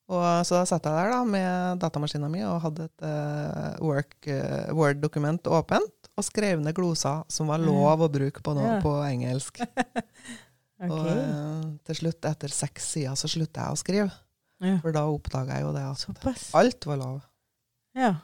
Og 0.07 0.25
Så 0.47 0.55
da 0.55 0.65
satt 0.71 0.85
jeg 0.87 0.95
der 0.95 1.11
da 1.11 1.21
med 1.27 1.81
datamaskinen 1.83 2.31
min 2.31 2.45
og 2.47 2.61
hadde 2.63 2.85
et 2.87 3.03
uh, 3.07 3.75
work, 3.83 4.15
eh, 4.31 4.69
Word-dokument 4.75 5.49
åpent, 5.51 6.11
og 6.17 6.25
skrev 6.25 6.61
ned 6.63 6.77
gloser 6.79 7.25
som 7.33 7.51
var 7.51 7.59
lov 7.59 8.05
å 8.07 8.11
bruke 8.13 8.43
på, 8.43 8.55
noe, 8.55 8.77
Ja. 8.77 8.83
på 8.85 8.93
engelsk. 9.09 9.59
okay. 9.67 10.91
Og 10.91 11.09
uh, 11.11 11.65
til 11.91 11.99
slutt, 12.03 12.23
etter 12.31 12.55
seks 12.55 12.87
sider, 12.95 13.19
så 13.19 13.27
slutta 13.31 13.67
jeg 13.67 13.75
å 13.75 13.81
skrive. 13.83 14.13
ja. 14.63 14.77
For 14.85 14.95
da 14.95 15.03
oppdaga 15.11 15.59
jeg 15.59 15.67
jo 15.67 15.75
det 15.75 15.83
at 15.91 15.99
Såpass. 16.05 16.47
alt 16.55 16.87
var 16.87 17.03
lov. 17.03 17.19
Ja. 17.99 18.15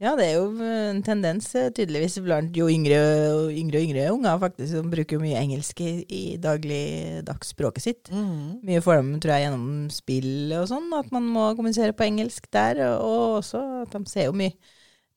Ja, 0.00 0.14
det 0.16 0.26
er 0.26 0.38
jo 0.38 0.46
en 0.64 1.02
tendens 1.04 1.50
eh, 1.58 1.68
tydeligvis 1.76 2.14
blant 2.24 2.54
jo 2.56 2.70
yngre 2.72 2.98
og 3.34 3.50
yngre, 3.52 3.82
yngre 3.84 4.06
unger 4.14 4.38
faktisk, 4.40 4.70
som 4.72 4.88
bruker 4.92 5.20
mye 5.20 5.36
engelsk 5.36 5.82
i, 5.84 5.90
i 6.08 6.22
dagligdagsspråket 6.40 7.84
sitt. 7.84 8.08
Mm. 8.08 8.62
Mye 8.64 8.80
for 8.84 8.96
dem, 8.96 9.12
tror 9.20 9.34
jeg, 9.36 9.44
gjennom 9.44 9.66
spill 9.92 10.54
og 10.56 10.64
sånn, 10.70 10.88
at 10.96 11.12
man 11.12 11.28
må 11.28 11.50
kommunisere 11.58 11.92
på 11.96 12.06
engelsk 12.08 12.48
der. 12.54 12.80
Og 12.96 13.42
også 13.42 13.60
at 13.82 13.92
de 13.92 14.04
ser 14.08 14.30
jo 14.30 14.36
mye 14.40 14.56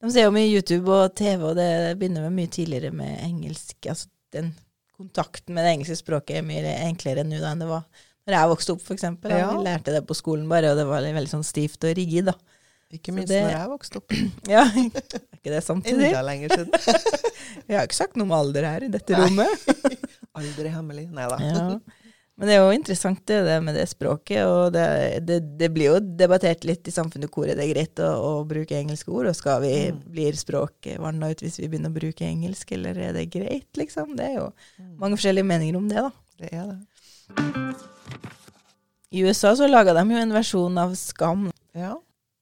De 0.04 0.10
ser 0.12 0.26
jo 0.28 0.36
mye 0.36 0.52
YouTube 0.52 0.92
og 0.92 1.14
TV, 1.16 1.40
og 1.48 1.56
det 1.56 1.96
begynner 1.96 2.26
med 2.28 2.36
mye 2.42 2.52
tidligere 2.52 2.92
med 2.92 3.22
engelsk. 3.24 3.78
Altså 3.88 4.12
den 4.36 4.52
kontakten 5.00 5.56
med 5.56 5.64
det 5.64 5.78
engelske 5.78 5.96
språket 6.02 6.42
er 6.42 6.44
mye 6.44 6.76
enklere 6.90 7.24
nå 7.24 7.40
da 7.40 7.54
enn 7.54 7.64
det 7.64 7.70
var 7.72 7.88
når 8.24 8.36
jeg 8.38 8.52
vokste 8.54 8.74
opp, 8.76 8.84
eksempel. 8.94 9.34
Ja. 9.36 9.48
Vi 9.52 9.64
lærte 9.66 9.96
det 9.96 10.04
på 10.08 10.16
skolen 10.16 10.46
bare, 10.52 10.72
og 10.72 10.80
det 10.80 10.86
var 10.88 11.04
veldig 11.04 11.32
sånn 11.32 11.48
stivt 11.48 11.84
og 11.84 11.96
rigid, 11.98 12.30
da. 12.32 12.53
Ikke 12.94 13.14
minst 13.16 13.28
det- 13.32 13.42
når 13.44 13.56
jeg 13.58 13.70
vokste 13.74 13.98
opp. 14.02 14.14
Ja, 14.54 14.64
er 14.70 14.86
ikke 15.40 15.52
det 15.56 15.64
samtidig? 15.66 16.12
Enda 16.12 16.22
lenger 16.28 16.54
siden. 16.56 16.72
Jeg 17.68 17.78
har 17.78 17.86
ikke 17.88 17.98
sagt 18.00 18.16
noe 18.20 18.26
om 18.30 18.32
alder 18.38 18.66
her 18.68 18.84
i 18.86 18.90
dette 18.94 19.18
rommet. 19.18 19.68
Aldri 20.40 20.70
hemmelig. 20.74 21.08
Nei 21.14 21.28
da. 21.30 21.38
Ja. 21.42 21.66
Men 22.34 22.50
det 22.50 22.56
er 22.56 22.64
jo 22.64 22.72
interessant 22.74 23.20
det, 23.30 23.36
det 23.46 23.56
med 23.62 23.76
det 23.78 23.84
språket, 23.92 24.40
og 24.50 24.72
det, 24.74 24.86
det, 25.28 25.36
det 25.60 25.68
blir 25.76 25.92
jo 25.92 26.00
debattert 26.18 26.64
litt 26.66 26.88
i 26.90 26.94
samfunnet 26.96 27.30
hvor 27.30 27.46
er 27.46 27.60
det 27.60 27.68
greit 27.70 28.00
å, 28.02 28.08
å 28.10 28.32
bruke 28.50 28.74
engelske 28.74 29.12
ord, 29.14 29.30
og 29.30 29.36
skal 29.38 29.62
vi, 29.62 29.74
Mm. 29.94 30.00
blir 30.16 30.34
språket 30.40 30.98
vanna 31.04 31.30
ut 31.30 31.44
hvis 31.46 31.60
vi 31.62 31.68
begynner 31.70 31.94
å 31.94 31.98
bruke 32.00 32.26
engelsk, 32.26 32.72
eller 32.74 32.98
er 32.98 33.14
det 33.14 33.28
greit, 33.36 33.70
liksom? 33.78 34.16
Det 34.18 34.32
er 34.32 34.40
jo 34.40 34.48
Mm. 34.82 34.96
mange 34.98 35.20
forskjellige 35.20 35.46
meninger 35.52 35.78
om 35.78 35.86
det, 35.92 36.02
da. 36.02 36.12
Det 36.42 36.50
er 36.58 36.66
det. 36.72 37.78
I 39.14 39.22
USA 39.30 39.54
så 39.56 39.68
laga 39.70 39.94
de 39.94 40.04
jo 40.10 40.18
en 40.24 40.34
versjon 40.34 40.78
av 40.82 40.96
Skam, 40.98 41.52
Ja. 41.78 41.94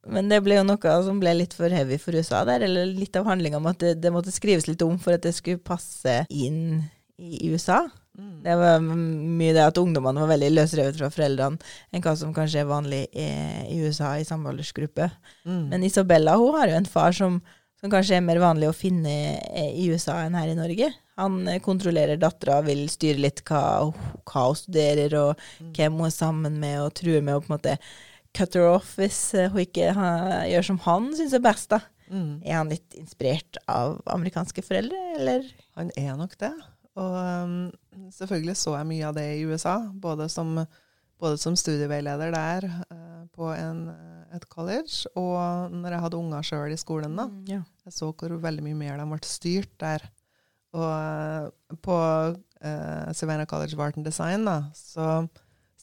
Men 0.07 0.29
det 0.31 0.39
ble 0.41 0.55
jo 0.57 0.63
noe 0.65 0.93
som 1.05 1.19
ble 1.21 1.33
litt 1.37 1.53
for 1.53 1.69
heavy 1.69 1.97
for 2.01 2.15
USA 2.17 2.43
der, 2.47 2.63
eller 2.65 2.85
litt 2.89 3.15
av 3.19 3.27
handlinga 3.29 3.57
om 3.59 3.67
at 3.69 3.79
det, 3.83 3.95
det 4.01 4.11
måtte 4.13 4.33
skrives 4.33 4.65
litt 4.67 4.81
om 4.81 4.97
for 4.99 5.13
at 5.13 5.21
det 5.27 5.33
skulle 5.37 5.61
passe 5.61 6.23
inn 6.29 6.81
i 7.21 7.51
USA. 7.51 7.83
Mm. 8.17 8.41
Det 8.43 8.55
var 8.59 8.81
mye 8.81 9.53
det 9.55 9.61
at 9.63 9.77
ungdommene 9.79 10.19
var 10.23 10.31
veldig 10.33 10.49
løsrevet 10.55 10.97
fra 10.97 11.07
foreldrene 11.13 11.61
enn 11.93 12.01
hva 12.03 12.15
som 12.19 12.33
kanskje 12.35 12.63
er 12.63 12.67
vanlig 12.71 13.03
i, 13.13 13.27
i 13.71 13.77
USA 13.85 14.15
i 14.19 14.25
samme 14.27 14.49
aldersgruppe. 14.51 15.07
Mm. 15.45 15.61
Men 15.71 15.85
Isabella 15.87 16.33
hun 16.41 16.57
har 16.57 16.73
jo 16.73 16.79
en 16.81 16.89
far 16.91 17.15
som, 17.15 17.37
som 17.79 17.93
kanskje 17.93 18.17
er 18.17 18.25
mer 18.25 18.41
vanlig 18.41 18.67
å 18.71 18.75
finne 18.75 19.13
i 19.77 19.85
USA 19.93 20.17
enn 20.25 20.35
her 20.35 20.49
i 20.51 20.57
Norge. 20.57 20.89
Han 21.21 21.43
eh, 21.47 21.61
kontrollerer 21.63 22.17
dattera, 22.19 22.59
vil 22.65 22.87
styre 22.91 23.21
litt 23.21 23.45
hva, 23.47 23.61
hva 24.25 24.47
hun 24.49 24.57
studerer, 24.59 25.13
og 25.21 25.47
Mm. 25.61 25.73
hvem 25.77 25.97
hun 26.01 26.07
er 26.09 26.15
sammen 26.15 26.55
med, 26.59 26.79
og 26.81 26.95
truer 26.97 27.21
med 27.21 27.37
å 27.37 27.41
på 27.43 27.51
en 27.51 27.59
måte 27.59 27.77
cut 28.37 28.55
her 28.57 28.67
off 28.71 28.93
hvis 28.99 29.19
eh, 29.37 29.49
hun 29.51 29.63
ikke 29.65 29.91
ha, 29.97 30.11
gjør 30.49 30.69
som 30.71 30.79
han 30.85 31.09
syns 31.17 31.33
er 31.37 31.43
best. 31.43 31.69
da. 31.73 31.81
Mm. 32.11 32.41
Er 32.43 32.57
han 32.59 32.71
litt 32.71 32.95
inspirert 32.99 33.59
av 33.71 34.01
amerikanske 34.11 34.63
foreldre, 34.65 34.99
eller? 35.17 35.47
Han 35.79 35.91
er 35.99 36.15
nok 36.19 36.35
det. 36.41 36.51
Og 36.99 37.13
um, 37.15 37.59
selvfølgelig 38.11 38.57
så 38.59 38.75
jeg 38.75 38.89
mye 38.89 39.05
av 39.07 39.15
det 39.15 39.27
i 39.37 39.43
USA, 39.47 39.77
både 39.93 40.27
som, 40.31 40.57
både 41.21 41.39
som 41.39 41.55
studieveileder 41.55 42.33
der 42.35 42.67
uh, 42.91 43.21
på 43.31 43.47
en, 43.55 43.85
et 44.35 44.47
college, 44.51 45.07
og 45.15 45.71
når 45.71 45.95
jeg 45.95 46.03
hadde 46.05 46.19
unger 46.19 46.49
sjøl 46.49 46.75
i 46.75 46.79
skolen. 46.79 47.15
da. 47.15 47.29
Mm, 47.31 47.45
Ja. 47.47 47.61
Jeg 47.87 47.95
så 47.95 48.11
hvor 48.11 48.35
veldig 48.43 48.65
mye 48.65 48.77
mer 48.77 48.99
de 48.99 49.07
ble 49.07 49.21
styrt 49.25 49.71
der. 49.81 50.03
Og 50.75 50.83
uh, 50.91 51.77
på 51.83 51.95
uh, 51.95 53.07
Savannah 53.15 53.47
College 53.47 53.75
of 53.75 53.85
Art 53.87 53.97
and 53.97 54.05
Design 54.07 54.45
da, 54.47 54.65
så 54.75 55.23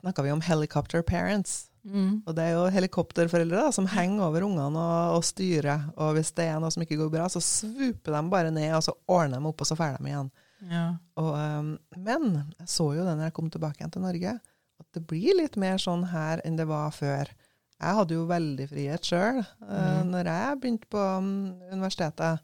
snakka 0.02 0.22
vi 0.22 0.30
om 0.36 0.44
helicopter 0.44 1.02
parents. 1.02 1.70
Mm. 1.88 2.10
Og 2.26 2.34
det 2.36 2.44
er 2.44 2.52
jo 2.56 2.66
helikopterforeldre 2.74 3.62
da, 3.64 3.72
som 3.72 3.86
henger 3.88 4.26
over 4.28 4.44
ungene 4.46 4.82
og, 4.82 5.16
og 5.18 5.24
styrer. 5.24 5.86
Og 5.96 6.14
hvis 6.18 6.30
det 6.36 6.46
er 6.50 6.60
noe 6.60 6.70
som 6.74 6.84
ikke 6.84 6.98
går 7.00 7.10
bra, 7.14 7.28
så 7.32 7.40
svuper 7.44 8.12
de 8.14 8.22
bare 8.32 8.52
ned, 8.54 8.70
og 8.76 8.84
så 8.84 8.94
ordner 9.08 9.40
de 9.40 9.48
opp, 9.50 9.64
og 9.64 9.70
så 9.70 9.76
drar 9.78 9.96
de 9.98 10.10
igjen. 10.12 10.30
Ja. 10.68 10.84
Og, 11.22 11.32
um, 11.38 11.72
men 11.96 12.28
jeg 12.58 12.68
så 12.68 12.88
jo 12.96 13.04
det 13.06 13.12
når 13.16 13.28
jeg 13.30 13.36
kom 13.36 13.50
tilbake 13.54 13.80
igjen 13.82 13.92
til 13.94 14.02
Norge, 14.04 14.32
at 14.78 14.86
det 14.94 15.04
blir 15.10 15.36
litt 15.38 15.56
mer 15.58 15.78
sånn 15.82 16.04
her 16.12 16.42
enn 16.46 16.56
det 16.58 16.66
var 16.70 16.90
før. 16.94 17.30
Jeg 17.78 17.94
hadde 18.00 18.14
jo 18.16 18.24
veldig 18.26 18.66
frihet 18.70 19.06
sjøl. 19.06 19.40
Uh, 19.62 20.02
Mm. 20.02 20.10
når 20.12 20.30
jeg 20.32 20.60
begynte 20.62 20.88
på 20.90 20.98
um, 21.18 21.28
universitetet, 21.72 22.40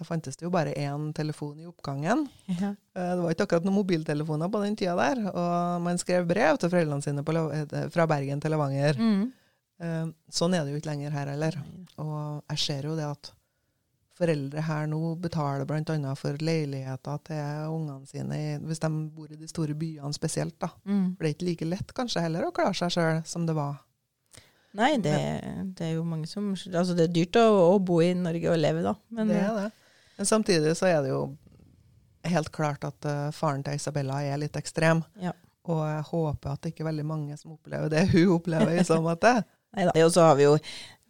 da 0.00 0.06
fantes 0.08 0.38
det 0.40 0.46
jo 0.46 0.50
bare 0.52 0.72
én 0.80 1.10
telefon 1.12 1.58
i 1.60 1.68
oppgangen. 1.68 2.26
Ja. 2.60 2.72
Uh, 2.96 3.12
det 3.14 3.22
var 3.22 3.34
ikke 3.34 3.44
akkurat 3.46 3.66
noen 3.66 3.76
mobiltelefoner 3.78 4.48
på 4.50 4.62
den 4.64 4.76
tida 4.76 4.96
der. 4.98 5.20
Og 5.30 5.82
man 5.84 6.00
skrev 6.00 6.24
brev 6.28 6.56
til 6.58 6.72
foreldrene 6.72 7.04
sine 7.04 7.22
på, 7.24 7.34
eh, 7.54 7.84
fra 7.94 8.06
Bergen 8.10 8.40
til 8.42 8.52
Levanger. 8.54 8.98
Mm. 8.98 9.26
Uh, 9.80 10.08
sånn 10.32 10.56
er 10.56 10.64
det 10.64 10.72
jo 10.74 10.80
ikke 10.80 10.90
lenger 10.90 11.14
her 11.14 11.30
heller. 11.34 11.60
Og 12.00 12.40
jeg 12.50 12.62
ser 12.64 12.88
jo 12.88 12.96
det 12.98 13.06
at 13.06 13.30
foreldre 14.20 14.64
her 14.66 14.88
nå 14.90 15.14
betaler 15.20 15.68
bl.a. 15.68 16.14
for 16.18 16.40
leiligheter 16.44 17.22
til 17.28 17.70
ungene 17.76 18.08
sine, 18.08 18.40
hvis 18.66 18.82
de 18.82 18.90
bor 19.14 19.30
i 19.30 19.38
de 19.38 19.48
store 19.48 19.76
byene 19.78 20.16
spesielt. 20.16 20.58
da. 20.60 20.72
Mm. 20.84 21.14
For 21.14 21.22
det 21.22 21.30
er 21.30 21.36
ikke 21.36 21.50
like 21.50 21.70
lett 21.70 21.94
kanskje 21.96 22.24
heller 22.24 22.48
å 22.48 22.54
klare 22.56 22.76
seg 22.76 22.96
sjøl 22.96 23.22
som 23.28 23.46
det 23.48 23.56
var. 23.56 23.78
Nei, 24.76 24.94
det, 25.02 25.16
det 25.74 25.86
er 25.88 25.96
jo 25.96 26.04
mange 26.06 26.28
som 26.30 26.52
Altså, 26.54 26.94
det 26.94 27.08
er 27.08 27.14
dyrt 27.14 27.38
å, 27.40 27.46
å 27.72 27.78
bo 27.82 27.96
i 28.04 28.12
Norge 28.14 28.52
og 28.52 28.60
leve, 28.60 28.84
da. 28.86 28.94
Men 29.14 29.32
det 29.32 29.40
er 29.42 29.56
det. 29.56 29.70
Men 30.20 30.28
samtidig 30.28 30.74
så 30.76 30.90
er 30.90 30.98
det 31.06 31.14
jo 31.14 31.22
helt 32.28 32.50
klart 32.52 32.84
at 32.84 33.06
uh, 33.08 33.30
faren 33.32 33.62
til 33.64 33.78
Isabella 33.80 34.18
er 34.28 34.40
litt 34.42 34.56
ekstrem. 34.60 35.00
Ja. 35.22 35.32
Og 35.70 35.80
jeg 35.86 36.02
håper 36.10 36.52
at 36.52 36.60
det 36.64 36.74
ikke 36.74 36.84
er 36.84 36.90
veldig 36.90 37.06
mange 37.08 37.36
som 37.40 37.54
opplever 37.54 37.88
det 37.92 38.02
hun 38.12 38.34
opplever 38.36 38.76
i 38.76 38.84
så 38.84 38.98
måte. 39.00 39.32
Neida. 39.76 39.94
Og 40.04 40.12
så 40.12 40.26
har 40.28 40.36
vi 40.36 40.44
jo 40.48 40.56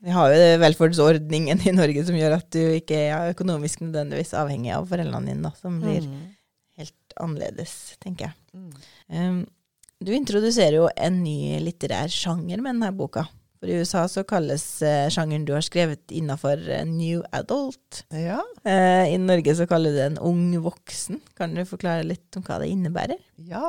vi 0.01 0.13
har 0.15 0.33
jo 0.33 0.45
velferdsordningen 0.63 1.61
i 1.69 1.73
Norge 1.77 2.07
som 2.09 2.17
gjør 2.17 2.39
at 2.39 2.47
du 2.55 2.61
ikke 2.79 2.97
er 3.11 3.35
økonomisk 3.35 3.83
nødvendigvis 3.85 4.31
avhengig 4.39 4.71
av 4.73 4.87
foreldrene 4.89 5.29
dine, 5.29 5.43
da, 5.45 5.51
som 5.61 5.77
blir 5.83 6.07
Mm. 6.07 6.23
helt 6.81 7.17
annerledes, 7.21 7.75
tenker 8.01 8.31
jeg. 8.31 8.37
Mm. 8.57 8.71
Um, 9.13 9.43
du 10.01 10.15
introduserer 10.17 10.79
jo 10.79 10.87
en 10.97 11.19
ny 11.21 11.59
litterær 11.67 12.09
sjanger 12.09 12.63
med 12.63 12.79
denne 12.79 12.95
boka. 12.97 13.27
For 13.61 13.69
i 13.69 13.75
USA 13.77 14.07
så 14.09 14.23
kalles 14.25 14.63
eh, 14.87 15.11
sjangeren 15.13 15.43
du 15.45 15.53
har 15.53 15.61
skrevet 15.67 16.13
innafor 16.17 16.63
eh, 16.73 16.87
new 16.89 17.21
adult. 17.37 18.05
Ja. 18.09 18.39
Eh, 18.65 19.11
I 19.13 19.19
Norge 19.21 19.53
så 19.59 19.67
kaller 19.69 19.93
du 19.93 19.99
det 20.01 20.07
en 20.15 20.19
ung 20.31 20.47
voksen. 20.65 21.19
Kan 21.37 21.53
du 21.55 21.61
forklare 21.69 22.07
litt 22.09 22.39
om 22.41 22.45
hva 22.47 22.57
det 22.63 22.71
innebærer? 22.73 23.21
ja, 23.37 23.67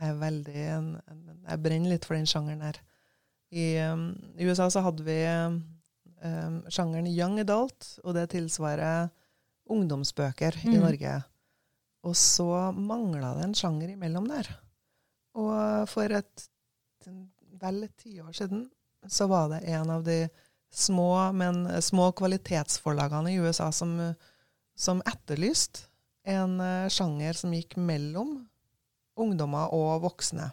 jeg 0.00 0.08
er 0.14 0.16
veldig 0.20 0.64
Jeg 0.64 1.60
brenner 1.64 1.92
litt 1.92 2.06
for 2.08 2.16
den 2.16 2.26
sjangeren 2.30 2.64
her. 2.64 2.78
I, 3.54 3.66
um, 3.92 4.06
i 4.40 4.46
USA 4.48 4.70
så 4.72 4.80
hadde 4.82 5.04
vi 5.06 5.18
um, 5.28 5.60
sjangeren 6.72 7.06
young 7.12 7.36
adult, 7.44 7.98
og 8.02 8.16
det 8.16 8.30
tilsvarer 8.32 9.10
ungdomsbøker 9.70 10.56
i 10.64 10.72
Mm. 10.72 10.80
Norge. 10.82 11.12
Og 12.04 12.16
så 12.16 12.48
mangla 12.72 13.34
det 13.38 13.44
en 13.44 13.54
sjanger 13.56 13.92
imellom 13.94 14.26
der. 14.28 14.48
Og 15.36 15.84
for 15.88 16.04
et 16.12 16.48
vel 17.60 17.84
et 17.86 17.94
tiår 18.00 18.32
siden 18.36 18.66
så 19.08 19.28
var 19.30 19.50
det 19.52 19.64
en 19.74 19.90
av 19.90 20.04
de 20.06 20.28
små, 20.74 21.32
men 21.32 21.66
små 21.82 22.10
kvalitetsforlagene 22.16 23.32
i 23.32 23.38
USA 23.42 23.70
som, 23.72 23.96
som 24.76 25.02
etterlyste 25.06 25.88
en 26.24 26.60
eh, 26.60 26.88
sjanger 26.88 27.36
som 27.36 27.52
gikk 27.54 27.76
mellom 27.76 28.38
ungdommer 29.20 29.74
og 29.76 30.02
voksne. 30.08 30.48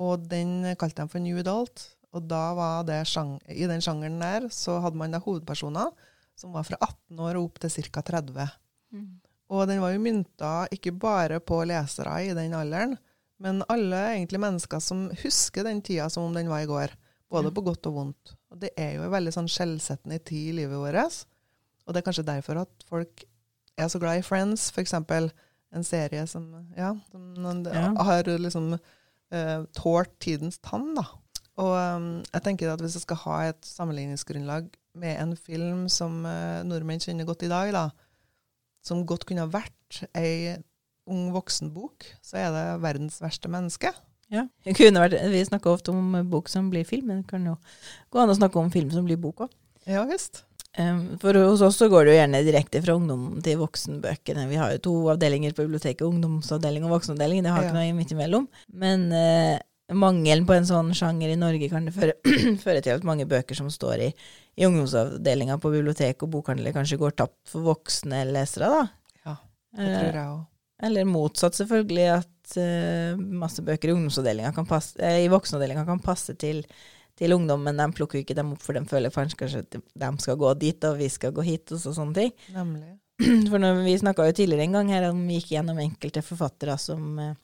Og 0.00 0.24
den 0.30 0.72
kalte 0.80 1.04
de 1.04 1.12
for 1.12 1.22
New 1.22 1.38
Adult. 1.38 1.84
Og 2.12 2.24
da 2.28 2.42
var 2.56 2.82
det 2.84 3.04
sjang 3.08 3.38
i 3.48 3.64
den 3.68 3.80
sjangeren 3.84 4.18
der 4.20 4.48
så 4.52 4.76
hadde 4.84 4.98
man 5.00 5.14
da 5.14 5.20
hovedpersoner 5.22 5.92
som 6.36 6.52
var 6.52 6.66
fra 6.66 6.76
18 6.80 7.20
år 7.24 7.38
og 7.38 7.46
opp 7.46 7.62
til 7.62 7.72
ca. 7.88 8.02
30. 8.04 8.48
Og 9.52 9.64
den 9.68 9.80
var 9.80 9.94
jo 9.94 10.02
mynta 10.02 10.52
ikke 10.72 10.92
bare 10.96 11.40
på 11.40 11.62
lesere 11.68 12.18
i 12.24 12.34
den 12.36 12.52
alderen, 12.56 12.96
men 13.40 13.62
alle 13.72 14.00
egentlig 14.14 14.40
mennesker 14.40 14.80
som 14.80 15.06
husker 15.22 15.64
den 15.64 15.80
tida 15.84 16.08
som 16.12 16.28
om 16.28 16.36
den 16.36 16.50
var 16.52 16.64
i 16.64 16.68
går. 16.68 16.92
Både 17.32 17.52
på 17.54 17.64
godt 17.64 17.88
og 17.90 17.94
vondt. 17.96 18.34
Og 18.52 18.60
det 18.62 18.70
er 18.76 18.96
jo 18.96 19.06
en 19.06 19.14
veldig 19.14 19.32
sånn 19.34 19.50
skjellsettende 19.50 20.18
tid 20.20 20.50
i 20.52 20.56
livet 20.60 20.78
vårt. 20.78 21.22
Og 21.86 21.94
det 21.94 22.02
er 22.02 22.06
kanskje 22.06 22.28
derfor 22.28 22.60
at 22.62 22.86
folk 22.88 23.24
er 23.80 23.88
så 23.88 24.00
glad 24.02 24.20
i 24.20 24.26
Friends, 24.26 24.68
f.eks. 24.70 24.94
En 25.72 25.86
serie 25.88 26.26
som, 26.28 26.50
ja, 26.76 26.92
som 27.10 27.64
Ja. 27.72 27.86
har 28.04 28.28
liksom 28.28 28.74
uh, 28.76 29.64
tålt 29.72 30.12
tidens 30.20 30.58
tann, 30.60 30.92
da. 30.94 31.06
Og 31.60 31.72
um, 31.72 32.10
jeg 32.32 32.44
tenker 32.44 32.72
at 32.72 32.80
hvis 32.80 32.96
jeg 32.96 33.04
skal 33.06 33.20
ha 33.24 33.38
et 33.50 33.64
sammenligningsgrunnlag 33.64 34.68
med 34.94 35.16
en 35.20 35.34
film 35.36 35.88
som 35.92 36.24
uh, 36.24 36.60
nordmenn 36.68 37.00
kjenner 37.00 37.28
godt 37.28 37.44
i 37.48 37.50
dag, 37.52 37.72
da, 37.72 37.86
som 38.84 39.06
godt 39.06 39.24
kunne 39.28 39.44
ha 39.46 39.50
vært 39.52 40.02
ei 40.16 40.58
ung 41.08 41.32
voksenbok, 41.34 42.06
så 42.22 42.38
er 42.38 42.50
det 42.54 42.66
'Verdens 42.82 43.20
verste 43.20 43.48
menneske'. 43.48 43.92
Ja. 44.32 44.46
Vært, 44.64 45.18
vi 45.30 45.42
snakker 45.44 45.74
ofte 45.76 45.92
om 45.92 46.14
eh, 46.16 46.22
bok 46.24 46.48
som 46.48 46.70
blir 46.72 46.86
film, 46.88 47.10
men 47.12 47.20
det 47.22 47.28
kan 47.30 47.44
jo 47.46 47.56
gå 48.10 48.22
an 48.22 48.32
å 48.32 48.38
snakke 48.38 48.58
om 48.62 48.70
film 48.72 48.90
som 48.94 49.04
blir 49.04 49.20
bok 49.20 49.44
òg. 49.46 49.52
Ja 49.86 50.04
visst. 50.08 50.44
For 51.20 51.36
hos 51.36 51.60
oss 51.60 51.76
så 51.76 51.90
går 51.92 52.06
det 52.06 52.12
jo 52.14 52.20
gjerne 52.22 52.38
direkte 52.46 52.80
fra 52.80 52.94
ungdom 52.96 53.42
til 53.44 53.58
voksenbøkene. 53.60 54.46
Vi 54.48 54.56
har 54.56 54.70
jo 54.72 54.78
to 54.86 54.92
avdelinger 55.12 55.52
på 55.52 55.66
biblioteket, 55.66 56.00
ungdomsavdeling 56.06 56.86
og 56.88 56.94
voksenavdeling. 56.94 57.42
Det 57.44 57.52
har 57.52 57.66
ikke 57.66 57.74
Ja. 57.76 57.82
noe 57.90 57.98
midt 57.98 58.14
imellom. 58.14 58.46
Men 58.72 59.04
uh, 59.12 59.58
mangelen 59.92 60.46
på 60.48 60.54
en 60.56 60.64
sånn 60.64 60.94
sjanger 60.96 61.28
i 61.28 61.36
Norge 61.36 61.68
kan 61.68 61.84
det 61.84 61.92
føre, 61.92 62.14
føre 62.64 62.80
til 62.80 62.96
at 62.96 63.04
mange 63.04 63.26
bøker 63.28 63.54
som 63.58 63.68
står 63.68 64.06
i, 64.06 64.08
i 64.56 64.64
ungdomsavdelinga 64.64 65.58
på 65.60 65.74
bibliotek 65.74 66.24
og 66.24 66.32
bokhandler, 66.38 66.72
kanskje 66.72 66.96
går 67.04 67.18
tapt 67.20 67.52
for 67.52 67.60
voksne 67.68 68.24
lesere, 68.32 68.72
da. 68.72 68.88
Ja, 69.26 69.36
Det 69.76 69.84
Eh, 69.92 69.98
tror 70.00 70.16
jeg 70.16 70.24
òg. 70.32 70.40
eller 70.88 71.04
motsatt, 71.04 71.54
selvfølgelig, 71.60 72.08
at 72.16 72.41
eh, 72.60 73.16
masse 73.16 73.62
bøker 73.62 73.90
i 73.92 74.52
kan 74.54 74.66
passe, 74.66 74.98
eh, 75.00 75.24
i 75.24 75.28
voksenavdelinga 75.28 75.84
kan 75.86 76.00
passe 76.00 76.34
til, 76.34 76.64
til 77.16 77.32
ungdom, 77.32 77.62
men 77.62 77.76
de 77.76 77.92
plukker 77.92 78.18
jo 78.18 78.22
ikke 78.24 78.36
dem 78.36 78.52
opp, 78.52 78.62
for 78.62 78.72
de 78.72 78.84
føler 78.84 79.10
kanskje, 79.10 79.58
at 79.58 79.76
de 79.76 80.18
skal 80.18 80.36
gå 80.36 80.54
dit, 80.54 80.84
og 80.84 80.98
vi 80.98 81.08
skal 81.08 81.32
gå 81.32 81.42
hit, 81.42 81.72
og 81.72 81.78
så, 81.80 81.92
sånne 81.92 82.14
ting. 82.14 82.32
Nemlig. 82.54 82.98
For 83.50 83.58
når 83.60 83.82
vi 83.84 84.00
snakka 84.00 84.24
jo 84.26 84.32
tidligere 84.36 84.64
en 84.66 84.76
gang 84.78 84.88
her 84.92 85.04
om 85.10 85.18
vi 85.28 85.34
gikk 85.38 85.50
gjennom 85.56 85.78
enkelte 85.82 86.20
forfattere 86.24 86.74
som, 86.80 87.02
eh, 87.20 87.34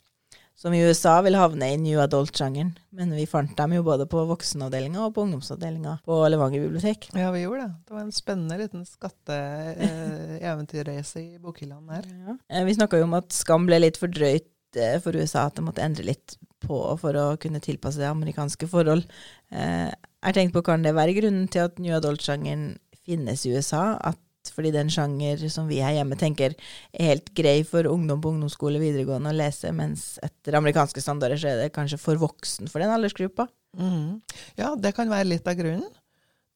som 0.59 0.75
i 0.75 0.81
USA 0.83 1.15
vil 1.23 1.37
havne 1.38 1.67
i 1.71 1.77
new 1.79 2.00
adult-sjangeren, 2.03 2.73
men 2.99 3.09
vi 3.15 3.27
fant 3.31 3.57
dem 3.59 3.73
jo 3.77 3.83
både 3.87 4.05
på 4.11 4.19
voksenavdelinga 4.27 5.00
og 5.05 5.12
på 5.15 5.23
ungdomsavdelinga 5.27 5.93
på 6.09 6.15
Levanger 6.33 6.61
bibliotek. 6.67 7.00
Ja, 7.15 7.29
vi 7.35 7.45
gjorde 7.45 7.62
det. 7.67 7.73
Det 7.87 7.93
var 7.95 8.03
en 8.03 8.17
spennende 8.17 8.57
liten 8.59 8.83
skatteeventyrreise 8.88 11.19
i 11.28 11.30
bokhyllene 11.43 11.89
der. 11.93 12.04
Ja. 12.26 12.32
Eh, 12.50 12.65
Vi 12.67 12.76
snakka 12.80 12.95
jo 12.99 13.04
om 13.06 13.19
at 13.21 13.28
Skam 13.37 13.63
ble 13.69 13.76
litt 13.85 13.99
for 14.00 14.09
drøyt 14.11 14.49
eh, 14.49 14.57
for 15.02 15.17
USA, 15.17 15.47
at 15.49 15.57
de 15.57 15.65
måtte 15.65 15.83
endre 15.85 16.04
litt 16.04 16.37
på 16.61 16.78
for 17.00 17.17
å 17.17 17.26
kunne 17.41 17.61
tilpasse 17.63 18.00
det 18.00 18.09
amerikanske 18.11 18.69
forhold. 18.69 19.07
Eh, 19.52 19.89
Jeg 19.89 20.26
har 20.26 20.35
tenkt 20.35 20.52
på, 20.52 20.65
kan 20.67 20.83
det 20.83 20.97
være 20.97 21.15
grunnen 21.15 21.47
til 21.49 21.69
at 21.69 21.78
new 21.78 21.95
adult-sjangeren 21.95 22.78
finnes 23.07 23.47
i 23.47 23.52
USA? 23.54 23.97
At 24.02 24.19
fordi 24.54 24.73
det 24.73 24.81
er 24.81 24.91
sjanger 24.91 25.43
som 25.52 25.69
vi 25.69 25.81
her 25.83 25.95
hjemme 25.99 26.17
tenker 26.19 26.54
er 26.93 27.11
helt 27.13 27.31
grei 27.37 27.61
for 27.69 27.87
ungdom 27.87 28.21
på 28.23 28.33
ungdomsskole 28.33 28.81
videregående 28.83 29.31
å 29.31 29.37
lese, 29.37 29.71
mens 29.76 30.19
etter 30.25 30.57
amerikanske 30.59 31.02
standarder 31.04 31.39
så 31.41 31.52
er 31.52 31.63
det 31.63 31.75
kanskje 31.76 32.00
for 32.00 32.19
voksen 32.21 32.71
for 32.71 32.83
den 32.83 32.91
aldersgruppa? 32.95 33.49
Mm. 33.78 34.21
Ja, 34.59 34.75
det 34.75 34.95
kan 34.97 35.11
være 35.13 35.28
litt 35.28 35.47
av 35.49 35.59
grunnen 35.59 35.91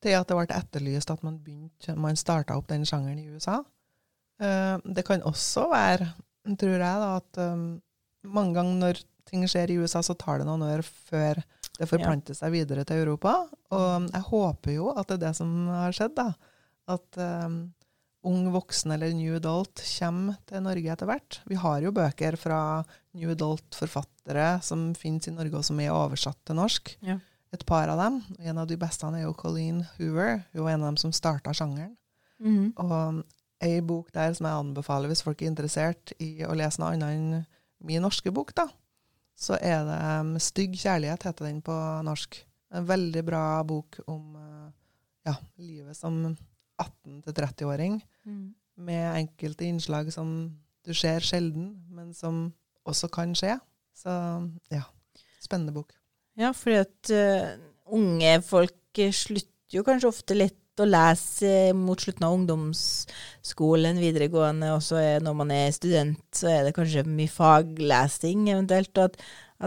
til 0.02 0.16
at 0.18 0.26
det 0.26 0.34
ble 0.38 0.56
etterlyst 0.56 1.12
at 1.14 1.22
man, 1.22 1.38
begynte, 1.44 1.94
man 1.94 2.18
starta 2.18 2.56
opp 2.58 2.66
den 2.72 2.86
sjangeren 2.88 3.20
i 3.22 3.28
USA. 3.30 3.60
Eh, 4.42 4.76
det 4.82 5.04
kan 5.06 5.22
også 5.28 5.68
være, 5.70 6.08
tror 6.58 6.74
jeg, 6.74 6.80
da, 6.82 7.10
at 7.20 7.42
um, 7.44 7.66
mange 8.22 8.56
ganger 8.58 8.78
når 8.80 9.02
ting 9.28 9.44
skjer 9.48 9.72
i 9.72 9.78
USA, 9.80 10.02
så 10.04 10.16
tar 10.18 10.40
det 10.40 10.48
noen 10.48 10.64
år 10.66 10.82
før 10.84 11.40
det 11.78 11.88
forplanter 11.88 12.36
seg 12.36 12.52
videre 12.54 12.84
til 12.86 13.02
Europa. 13.02 13.36
Og 13.72 14.08
jeg 14.10 14.26
håper 14.28 14.74
jo 14.76 14.90
at 14.92 15.08
det 15.08 15.18
er 15.18 15.22
det 15.28 15.36
som 15.38 15.52
har 15.72 15.94
skjedd, 15.96 16.14
da. 16.18 16.28
At 16.92 17.18
um, 17.18 17.62
ung 18.28 18.46
voksen 18.54 18.94
eller 18.94 19.14
new 19.16 19.34
adult 19.38 19.82
kommer 19.96 20.38
til 20.46 20.62
Norge 20.66 20.94
etter 20.94 21.08
hvert. 21.08 21.40
Vi 21.48 21.58
har 21.58 21.82
jo 21.82 21.94
bøker 21.94 22.36
fra 22.38 22.60
new 23.18 23.32
adult-forfattere 23.32 24.48
som 24.64 24.90
finnes 24.98 25.30
i 25.30 25.34
Norge, 25.34 25.58
og 25.58 25.66
som 25.66 25.80
er 25.82 25.94
oversatt 25.94 26.38
til 26.46 26.58
norsk. 26.60 26.94
Ja. 27.06 27.18
Et 27.52 27.64
par 27.68 27.90
av 27.92 28.00
dem. 28.00 28.22
En 28.40 28.62
av 28.62 28.68
de 28.68 28.78
beste 28.80 29.08
er 29.10 29.26
jo 29.26 29.34
Colleen 29.36 29.82
Hoover. 29.96 30.44
Hun 30.54 30.64
var 30.64 30.76
en 30.76 30.84
av 30.84 30.92
dem 30.92 31.00
som 31.02 31.12
starta 31.14 31.52
sjangeren. 31.56 31.96
Og 32.80 33.24
ei 33.62 33.80
bok 33.86 34.08
der 34.14 34.32
som 34.34 34.48
jeg 34.48 34.58
anbefaler 34.58 35.10
hvis 35.10 35.22
folk 35.22 35.42
er 35.42 35.50
interessert 35.52 36.14
i 36.22 36.42
å 36.46 36.54
lese 36.58 36.80
noe 36.82 36.94
annet 36.96 37.12
enn 37.14 37.44
min 37.86 38.02
norske 38.04 38.32
bok, 38.34 38.54
da, 38.56 38.68
så 39.38 39.58
er 39.60 39.82
det 39.88 39.98
um, 40.20 40.36
'Stygg 40.38 40.76
kjærlighet', 40.78 41.26
heter 41.26 41.48
den 41.48 41.60
på 41.64 41.74
norsk. 42.06 42.38
En 42.72 42.88
veldig 42.88 43.24
bra 43.26 43.62
bok 43.68 43.98
om 44.06 44.36
uh, 44.36 44.70
ja, 45.26 45.34
livet 45.60 45.96
som 45.96 46.36
18-30-åring, 46.80 48.00
med 48.82 49.04
enkelte 49.18 49.66
innslag 49.68 50.12
som 50.12 50.28
du 50.86 50.94
ser 50.94 51.20
sjelden, 51.20 51.74
men 51.90 52.14
som 52.14 52.52
også 52.88 53.10
kan 53.12 53.34
skje. 53.38 53.58
Så 53.94 54.10
ja, 54.72 54.82
spennende 55.42 55.74
bok. 55.74 55.92
Ja, 56.38 56.52
fordi 56.56 56.80
at 56.80 57.12
uh, 57.12 57.52
unge 57.92 58.32
folk 58.46 58.98
eh, 58.98 59.12
slutter 59.12 59.76
jo 59.76 59.84
kanskje 59.86 60.10
ofte 60.10 60.36
litt 60.36 60.61
å 60.80 60.86
lese 60.88 61.72
mot 61.76 62.00
slutten 62.00 62.24
av 62.24 62.34
ungdomsskolen, 62.38 63.98
videregående, 64.00 64.70
og 64.76 64.82
så 64.84 65.00
når 65.22 65.34
man 65.36 65.50
er 65.54 65.72
student, 65.74 66.20
så 66.34 66.48
er 66.48 66.64
det 66.68 66.74
kanskje 66.76 67.04
mye 67.08 67.28
faglesing 67.32 68.46
eventuelt, 68.54 68.96
og 68.98 69.10
at, 69.10 69.18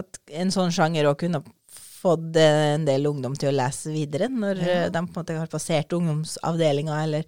at 0.02 0.18
en 0.42 0.50
sånn 0.54 0.72
sjanger 0.74 1.06
òg 1.10 1.20
kunne 1.22 1.42
fått 1.76 2.36
eh, 2.40 2.74
en 2.74 2.84
del 2.86 3.06
ungdom 3.08 3.34
til 3.38 3.50
å 3.52 3.56
lese 3.56 3.92
videre, 3.94 4.28
når 4.32 4.56
Ja. 4.62 4.72
eh, 4.86 4.88
de 4.90 4.98
på 5.06 5.06
en 5.06 5.20
måte 5.22 5.38
har 5.38 5.46
passert 5.52 5.94
ungdomsavdelinga, 5.96 6.98
eller 7.06 7.24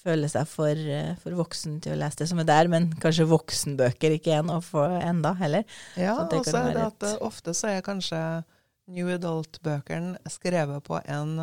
føler 0.00 0.28
seg 0.32 0.46
for, 0.48 0.70
eh, 0.74 1.14
for 1.20 1.30
voksen 1.36 1.80
til 1.84 1.92
å 1.94 1.98
lese 2.00 2.22
det 2.22 2.28
som 2.30 2.38
er 2.40 2.44
der, 2.48 2.68
men 2.72 2.90
kanskje 3.02 3.26
voksenbøker 3.30 4.16
ikke 4.18 4.38
er 4.38 4.42
noe 4.48 4.60
for 4.64 4.88
enda 5.00 5.34
heller. 5.36 5.64
Ja, 5.96 6.16
og 6.24 6.30
så 6.46 6.56
er 6.66 6.74
det 6.74 6.86
at 6.86 7.02
et- 7.14 7.20
ofte 7.22 7.54
så 7.54 7.68
er 7.68 7.82
kanskje 7.82 8.44
New 8.90 9.06
Adult-bøkene 9.06 10.18
skrevet 10.26 10.82
på 10.82 10.98
en, 11.06 11.36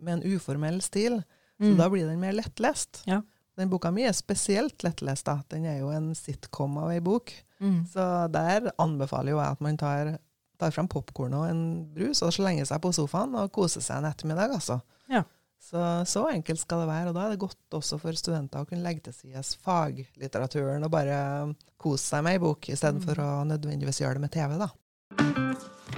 med 0.00 0.12
en 0.18 0.34
uformell 0.34 0.80
stil, 0.84 1.22
så 1.60 1.70
Mm. 1.72 1.76
da 1.78 1.88
blir 1.90 2.06
den 2.08 2.20
mer 2.20 2.32
lettlest. 2.32 3.02
Ja. 3.06 3.20
Den 3.56 3.70
boka 3.70 3.90
mi 3.94 4.02
er 4.02 4.12
spesielt 4.12 4.82
lettlest, 4.82 5.24
da. 5.24 5.36
Den 5.48 5.64
er 5.70 5.78
jo 5.78 5.88
en 5.94 6.12
sitcom 6.14 6.76
av 6.82 6.90
ei 6.90 6.98
bok. 7.00 7.30
Mm. 7.60 7.84
Så 7.86 8.30
der 8.32 8.72
anbefaler 8.78 9.30
jo 9.30 9.38
jeg 9.38 9.52
at 9.52 9.60
man 9.60 9.76
tar, 9.76 10.18
tar 10.58 10.70
fram 10.74 10.88
popkorn 10.88 11.34
og 11.34 11.48
en 11.48 11.62
brus 11.94 12.20
og 12.22 12.32
slenger 12.34 12.66
seg 12.66 12.80
på 12.82 12.92
sofaen 12.92 13.34
og 13.38 13.52
koser 13.52 13.80
seg 13.80 13.98
en 14.02 14.10
ettermiddag, 14.10 14.50
altså. 14.58 14.80
Ja. 15.08 15.22
Så, 15.64 15.78
så 16.04 16.26
enkelt 16.34 16.58
skal 16.60 16.80
det 16.82 16.88
være, 16.90 17.08
og 17.08 17.14
da 17.14 17.22
er 17.26 17.30
det 17.30 17.38
godt 17.40 17.56
også 17.72 17.98
for 17.98 18.12
studenter 18.12 18.60
å 18.60 18.66
kunne 18.68 18.82
legge 18.84 19.00
til 19.06 19.14
side 19.14 19.42
faglitteraturen 19.64 20.84
og 20.84 20.90
bare 20.90 21.54
kose 21.78 22.04
seg 22.10 22.24
med 22.26 22.32
ei 22.34 22.38
bok, 22.42 22.68
istedenfor 22.68 23.16
Mm. 23.16 23.24
å 23.24 23.46
nødvendigvis 23.54 24.00
gjøre 24.02 24.14
det 24.14 24.20
med 24.20 24.32
TV, 24.32 24.58
da. 24.58 24.68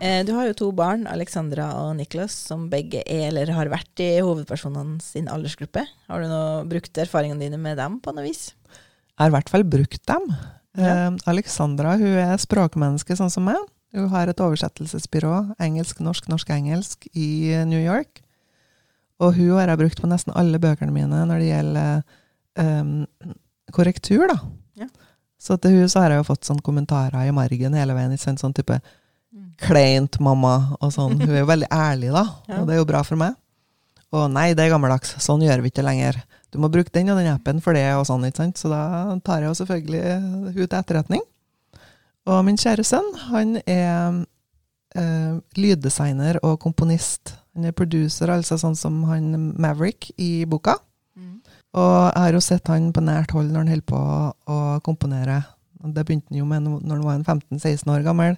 Eh, 0.01 0.25
Du 0.27 0.33
har 0.37 0.47
jo 0.49 0.55
to 0.57 0.69
barn, 0.77 1.07
Alexandra 1.09 1.71
og 1.81 1.97
Niklas, 1.97 2.35
som 2.49 2.69
begge 2.73 3.03
er 3.07 3.29
eller 3.31 3.53
har 3.57 3.71
vært 3.73 4.03
i 4.05 4.11
hovedpersonene 4.25 5.01
sin 5.03 5.29
aldersgruppe. 5.33 5.87
Har 6.09 6.21
du 6.23 6.29
noe, 6.31 6.65
brukt 6.69 6.93
erfaringene 7.01 7.41
dine 7.47 7.59
med 7.61 7.79
dem 7.81 7.99
på 8.01 8.13
noe 8.15 8.27
vis? 8.27 8.51
Jeg 8.69 9.23
har 9.25 9.33
i 9.33 9.37
hvert 9.39 9.49
fall 9.53 9.65
brukt 9.65 10.03
dem. 10.07 10.29
Ja. 10.77 11.09
Eh, 11.09 11.17
Alexandra 11.33 11.97
hun 11.97 12.19
er 12.21 12.37
språkmenneske 12.43 13.17
sånn 13.17 13.33
som 13.33 13.47
meg. 13.49 13.57
Hun 13.97 14.11
har 14.13 14.29
et 14.29 14.41
oversettelsesbyrå, 14.43 15.55
engelsk, 15.63 16.03
norsk, 16.05 16.27
norsk-engelsk, 16.29 17.07
i 17.17 17.57
New 17.65 17.81
York. 17.81 18.21
Og 19.25 19.33
hun 19.39 19.55
har 19.57 19.71
jeg 19.73 19.81
brukt 19.81 20.03
på 20.03 20.11
nesten 20.11 20.35
alle 20.37 20.59
bøkene 20.61 20.93
mine 20.93 21.23
når 21.25 21.41
det 21.41 21.49
gjelder 21.49 22.03
eh, 22.61 23.41
korrektur, 23.73 24.27
da. 24.29 24.37
Ja. 24.77 24.91
Så 25.41 25.57
til 25.61 25.79
hun 25.79 25.89
så 25.89 26.03
har 26.03 26.13
jeg 26.13 26.21
jo 26.21 26.29
fått 26.29 26.45
sånne 26.45 26.65
kommentarer 26.65 27.25
i 27.25 27.33
margen 27.33 27.73
hele 27.77 27.97
veien. 27.97 28.13
i? 28.13 28.21
Sånn 28.21 28.53
type. 28.57 28.77
'Kleint, 29.61 30.19
mamma' 30.21 30.77
og 30.81 30.93
sånn. 30.93 31.19
Hun 31.21 31.33
er 31.33 31.43
jo 31.43 31.51
veldig 31.51 31.71
ærlig, 31.73 32.13
da. 32.15 32.25
Ja. 32.49 32.61
Og 32.61 32.69
det 32.69 32.77
er 32.77 32.81
jo 32.83 32.89
bra 32.89 33.03
for 33.07 33.21
meg. 33.21 33.37
Og 34.15 34.29
nei, 34.31 34.53
det 34.55 34.65
er 34.65 34.73
gammeldags. 34.73 35.17
Sånn 35.23 35.43
gjør 35.43 35.65
vi 35.65 35.73
ikke 35.73 35.85
lenger. 35.85 36.21
Du 36.55 36.61
må 36.63 36.71
bruke 36.73 36.93
den 36.95 37.11
og 37.11 37.19
den 37.19 37.33
appen 37.33 37.59
for 37.65 37.77
det, 37.77 37.89
og 37.99 38.07
sånn, 38.09 38.25
ikke 38.29 38.45
sant. 38.45 38.61
Så 38.61 38.71
da 38.71 39.17
tar 39.27 39.43
jeg 39.43 39.51
jo 39.51 39.59
selvfølgelig 39.61 40.05
hun 40.55 40.55
til 40.55 40.79
etterretning. 40.79 41.25
Og 42.27 42.43
min 42.47 42.59
kjære 42.59 42.85
sønn, 42.87 43.11
han 43.31 43.57
er 43.71 44.23
eh, 44.99 45.35
lyddesigner 45.59 46.41
og 46.43 46.59
komponist. 46.63 47.37
Han 47.55 47.69
er 47.69 47.77
producer, 47.77 48.31
altså 48.33 48.59
sånn 48.61 48.77
som 48.79 48.99
han 49.11 49.31
Maverick 49.55 50.11
i 50.21 50.47
boka. 50.49 50.77
Mm. 51.17 51.39
Og 51.79 51.95
jeg 52.11 52.25
har 52.25 52.37
jo 52.37 52.43
sett 52.45 52.73
han 52.73 52.91
på 52.95 53.05
nært 53.05 53.33
hold 53.37 53.53
når 53.53 53.63
han 53.63 53.73
holder 53.75 53.89
på 53.93 54.01
å, 54.57 54.59
komponere. 54.87 55.43
Det 55.87 56.03
begynte 56.03 56.33
han 56.33 56.41
jo 56.41 56.49
med 56.51 56.67
når 56.67 56.97
han 56.97 57.07
var 57.07 57.39
15-16 57.39 57.93
år 57.95 58.05
gammel. 58.07 58.37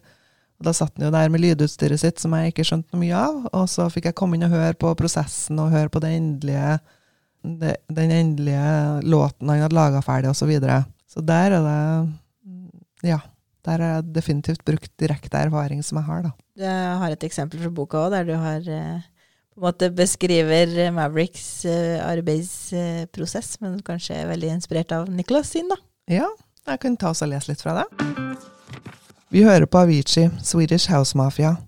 Og 0.59 0.66
Da 0.66 0.75
satt 0.75 0.97
han 0.99 1.07
jo 1.07 1.14
der 1.14 1.31
med 1.31 1.42
lydutstyret 1.44 2.03
sitt 2.03 2.18
som 2.23 2.35
jeg 2.35 2.53
ikke 2.53 2.66
skjønte 2.66 2.94
noe 2.94 3.03
mye 3.05 3.18
av. 3.18 3.40
Og 3.55 3.66
så 3.71 3.87
fikk 3.94 4.11
jeg 4.11 4.18
komme 4.18 4.38
inn 4.38 4.47
og 4.49 4.55
høre 4.55 4.75
på 4.79 4.90
prosessen 4.99 5.61
og 5.62 5.73
høre 5.75 5.92
på 5.92 6.03
den 6.03 6.16
endelige, 6.18 6.79
den 7.44 8.14
endelige 8.14 8.71
låten 9.07 9.53
han 9.53 9.62
hadde 9.62 9.79
laga 9.79 10.03
ferdig, 10.03 10.33
osv. 10.33 10.42
Så, 10.42 10.51
videre. 10.51 10.81
så 11.07 11.23
der 11.25 11.59
er 11.61 11.68
det 11.68 13.11
Ja. 13.14 13.21
Der 13.66 13.83
har 13.83 13.99
jeg 13.99 14.12
definitivt 14.14 14.62
brukt 14.64 14.90
direkte 14.97 15.37
erfaring 15.37 15.83
som 15.85 15.99
jeg 15.99 16.07
har, 16.07 16.23
da. 16.25 16.31
Jeg 16.57 16.99
har 17.03 17.12
et 17.12 17.25
eksempel 17.27 17.61
fra 17.61 17.71
boka 17.75 18.05
òg, 18.07 18.14
der 18.14 18.25
du 18.25 18.33
har 18.38 18.64
eh, 18.64 19.03
på 19.53 19.61
en 19.61 19.66
måte 19.66 19.90
beskriver 19.92 20.73
Mavericks 20.94 21.66
eh, 21.68 21.99
arbeidsprosess, 22.01 23.59
men 23.61 23.83
kanskje 23.85 24.23
er 24.23 24.31
veldig 24.31 24.55
inspirert 24.55 24.94
av 24.97 25.11
Nicholas 25.12 25.53
sin, 25.53 25.68
da. 25.68 25.77
Ja, 26.09 26.31
jeg 26.71 26.81
kan 26.81 26.97
ta 26.97 27.11
oss 27.12 27.21
og 27.27 27.33
lese 27.35 27.53
litt 27.53 27.64
fra 27.64 27.83
det. 27.83 27.87
Vi 29.29 29.43
hører 29.45 29.67
på 29.69 29.83
Avicii, 29.83 30.31
Swedish 30.41 30.88
House 30.88 31.17
Mafia. 31.17 31.59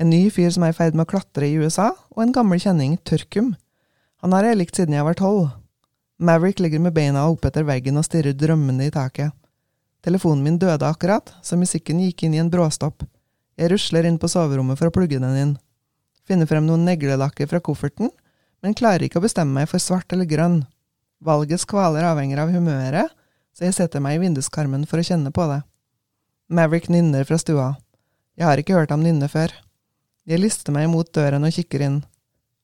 En 0.00 0.08
ny 0.08 0.30
fyr 0.32 0.48
som 0.54 0.64
er 0.64 0.72
i 0.72 0.76
ferd 0.76 0.94
med 0.96 1.04
å 1.04 1.10
klatre 1.10 1.44
i 1.44 1.58
USA, 1.60 1.90
og 2.16 2.22
en 2.24 2.32
gammel 2.32 2.62
kjenning, 2.62 2.94
Tørkum. 3.04 3.50
Han 4.24 4.32
har 4.32 4.48
jeg 4.48 4.56
likt 4.56 4.80
siden 4.80 4.96
jeg 4.96 5.04
var 5.04 5.18
tolv. 5.18 5.50
Maverick 6.16 6.62
ligger 6.64 6.80
med 6.80 6.96
beina 6.96 7.26
opp 7.28 7.44
etter 7.44 7.66
veggen 7.68 8.00
og 8.00 8.06
stirrer 8.08 8.32
drømmende 8.32 8.88
i 8.88 8.94
taket. 8.94 9.36
Telefonen 10.00 10.46
min 10.46 10.56
døde 10.56 10.88
akkurat, 10.88 11.34
så 11.44 11.60
musikken 11.60 12.00
gikk 12.00 12.24
inn 12.24 12.38
i 12.38 12.40
en 12.40 12.48
bråstopp. 12.48 13.04
Jeg 13.60 13.68
rusler 13.74 14.08
inn 14.08 14.16
på 14.16 14.28
soverommet 14.32 14.80
for 14.80 14.88
å 14.88 14.96
plugge 14.96 15.20
den 15.20 15.36
inn. 15.36 15.54
Finner 16.24 16.48
frem 16.48 16.64
noen 16.64 16.88
neglelakker 16.88 17.52
fra 17.52 17.60
kofferten, 17.60 18.08
men 18.64 18.76
klarer 18.76 19.04
ikke 19.04 19.20
å 19.20 19.26
bestemme 19.28 19.60
meg 19.60 19.68
for 19.68 19.82
svart 19.82 20.08
eller 20.16 20.28
grønn. 20.28 20.62
Valgets 21.20 21.68
kvaler 21.68 22.14
avhenger 22.14 22.46
av 22.46 22.56
humøret, 22.56 23.12
så 23.52 23.68
jeg 23.68 23.76
setter 23.76 24.00
meg 24.00 24.16
i 24.16 24.24
vinduskarmen 24.24 24.88
for 24.88 25.02
å 25.02 25.04
kjenne 25.04 25.32
på 25.36 25.44
det. 25.52 25.60
Maverick 26.50 26.88
nynner 26.88 27.24
fra 27.24 27.38
stua. 27.38 27.76
Jeg 28.34 28.46
har 28.46 28.58
ikke 28.58 28.74
hørt 28.74 28.90
ham 28.90 29.04
nynne 29.04 29.28
før. 29.30 29.52
Jeg 30.26 30.42
lister 30.42 30.74
meg 30.74 30.88
mot 30.90 31.06
døren 31.14 31.46
og 31.46 31.54
kikker 31.54 31.84
inn. 31.86 32.00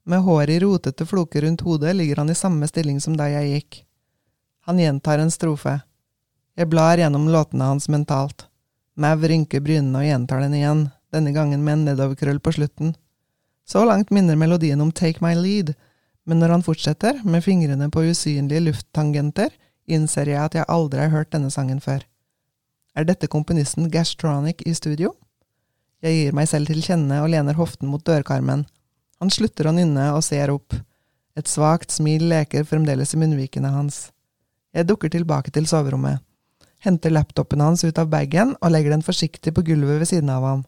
Med 0.02 0.24
håret 0.26 0.56
i 0.56 0.62
rotete 0.64 1.06
floker 1.06 1.46
rundt 1.46 1.62
hodet 1.62 1.92
ligger 1.94 2.18
han 2.18 2.32
i 2.32 2.34
samme 2.34 2.66
stilling 2.66 2.98
som 3.02 3.14
da 3.14 3.28
jeg 3.30 3.52
gikk. 3.52 3.78
Han 4.66 4.80
gjentar 4.82 5.22
en 5.22 5.30
strofe. 5.30 5.76
Jeg 6.58 6.66
blar 6.72 6.98
gjennom 6.98 7.28
låtene 7.30 7.68
hans 7.70 7.86
mentalt. 7.86 8.48
Mav 8.98 9.22
rynker 9.22 9.62
brynene 9.62 10.02
og 10.02 10.08
gjentar 10.08 10.42
den 10.42 10.58
igjen, 10.58 10.82
denne 11.14 11.36
gangen 11.36 11.62
med 11.62 11.78
en 11.78 11.86
nedoverkrøll 11.92 12.42
på 12.42 12.56
slutten. 12.58 12.96
Så 13.62 13.84
langt 13.86 14.10
minner 14.10 14.34
melodien 14.34 14.82
om 14.82 14.90
Take 14.90 15.22
My 15.22 15.36
Lead, 15.38 15.76
men 16.26 16.42
når 16.42 16.56
han 16.56 16.66
fortsetter, 16.66 17.22
med 17.22 17.46
fingrene 17.46 17.86
på 17.94 18.02
usynlige 18.10 18.66
lufttangenter, 18.66 19.54
innser 19.86 20.26
jeg 20.26 20.42
at 20.42 20.58
jeg 20.58 20.70
aldri 20.74 21.06
har 21.06 21.14
hørt 21.14 21.30
denne 21.30 21.54
sangen 21.54 21.78
før. 21.78 22.02
Er 22.96 23.04
dette 23.04 23.28
komponisten 23.28 23.90
Gastronic 23.92 24.62
i 24.64 24.72
studio? 24.72 25.10
Jeg 26.00 26.16
gir 26.16 26.36
meg 26.36 26.48
selv 26.48 26.70
til 26.70 26.80
kjenne 26.80 27.18
og 27.20 27.28
lener 27.28 27.58
hoften 27.58 27.90
mot 27.92 28.00
dørkarmen. 28.00 28.62
Han 29.20 29.32
slutter 29.32 29.68
å 29.68 29.74
nynne 29.76 30.06
og 30.16 30.24
ser 30.24 30.48
opp. 30.54 30.72
Et 31.36 31.48
svakt 31.48 31.92
smil 31.92 32.24
leker 32.30 32.64
fremdeles 32.64 33.12
i 33.12 33.20
munnvikene 33.20 33.74
hans. 33.74 34.06
Jeg 34.72 34.88
dukker 34.88 35.12
tilbake 35.12 35.52
til 35.52 35.68
soverommet, 35.68 36.24
henter 36.84 37.12
laptopen 37.12 37.60
hans 37.60 37.84
ut 37.84 38.00
av 38.00 38.08
bagen 38.12 38.56
og 38.62 38.72
legger 38.72 38.96
den 38.96 39.04
forsiktig 39.04 39.52
på 39.56 39.64
gulvet 39.68 40.00
ved 40.00 40.12
siden 40.14 40.32
av 40.32 40.48
ham. 40.48 40.66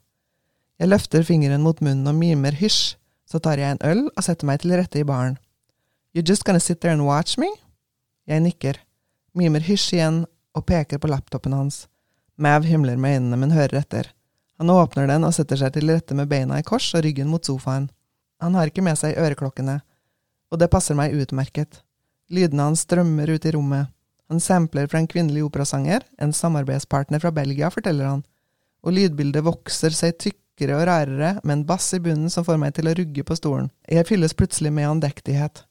Jeg 0.81 0.93
løfter 0.93 1.25
fingeren 1.25 1.65
mot 1.65 1.81
munnen 1.81 2.13
og 2.13 2.17
mimer 2.21 2.57
hysj, 2.61 2.97
så 3.29 3.41
tar 3.41 3.61
jeg 3.61 3.73
en 3.73 3.85
øl 3.89 4.09
og 4.13 4.25
setter 4.25 4.49
meg 4.49 4.61
til 4.61 4.77
rette 4.77 5.01
i 5.01 5.09
baren. 5.09 5.41
You 6.13 6.21
just 6.21 6.45
gonna 6.45 6.61
sit 6.61 6.81
there 6.81 6.93
and 6.93 7.09
watch 7.09 7.41
me? 7.41 7.49
Jeg 8.29 8.45
nikker, 8.45 8.77
mimer 9.33 9.65
hysj 9.65 9.95
igjen 9.97 10.27
og 10.53 10.69
peker 10.69 11.01
på 11.01 11.09
laptopen 11.09 11.57
hans. 11.57 11.87
Mav 12.39 12.63
himler 12.63 12.97
med 12.97 13.19
øynene, 13.19 13.37
men 13.37 13.51
hører 13.51 13.81
etter. 13.81 14.13
Han 14.59 14.71
åpner 14.71 15.07
den 15.11 15.27
og 15.27 15.35
setter 15.35 15.59
seg 15.59 15.75
til 15.75 15.91
rette 15.91 16.15
med 16.15 16.31
beina 16.31 16.59
i 16.59 16.67
kors 16.67 16.87
og 16.95 17.03
ryggen 17.03 17.31
mot 17.31 17.45
sofaen. 17.45 17.89
Han 18.43 18.55
har 18.55 18.71
ikke 18.71 18.85
med 18.87 18.99
seg 18.99 19.19
øreklokkene, 19.19 19.81
og 20.53 20.61
det 20.63 20.71
passer 20.71 20.95
meg 20.99 21.15
utmerket. 21.19 21.81
Lydene 22.31 22.69
hans 22.69 22.85
strømmer 22.87 23.31
ut 23.35 23.47
i 23.47 23.55
rommet. 23.55 23.91
Han 24.29 24.43
sampler 24.45 24.87
fra 24.87 25.01
en 25.01 25.09
kvinnelig 25.11 25.47
operasanger, 25.47 26.05
en 26.21 26.35
samarbeidspartner 26.37 27.23
fra 27.23 27.33
Belgia, 27.35 27.71
forteller 27.75 28.11
han, 28.11 28.23
og 28.85 28.95
lydbildet 28.95 29.47
vokser 29.47 29.95
seg 29.97 30.19
tykkere 30.21 30.77
og 30.77 30.85
rarere, 30.87 31.33
med 31.43 31.57
en 31.57 31.65
bass 31.67 31.91
i 31.97 32.03
bunnen 32.05 32.31
som 32.31 32.47
får 32.47 32.61
meg 32.61 32.77
til 32.77 32.91
å 32.91 32.95
rugge 32.99 33.25
på 33.25 33.39
stolen. 33.39 33.73
Jeg 33.89 34.07
fylles 34.07 34.37
plutselig 34.37 34.75
med 34.75 34.91
andektighet. 34.91 35.65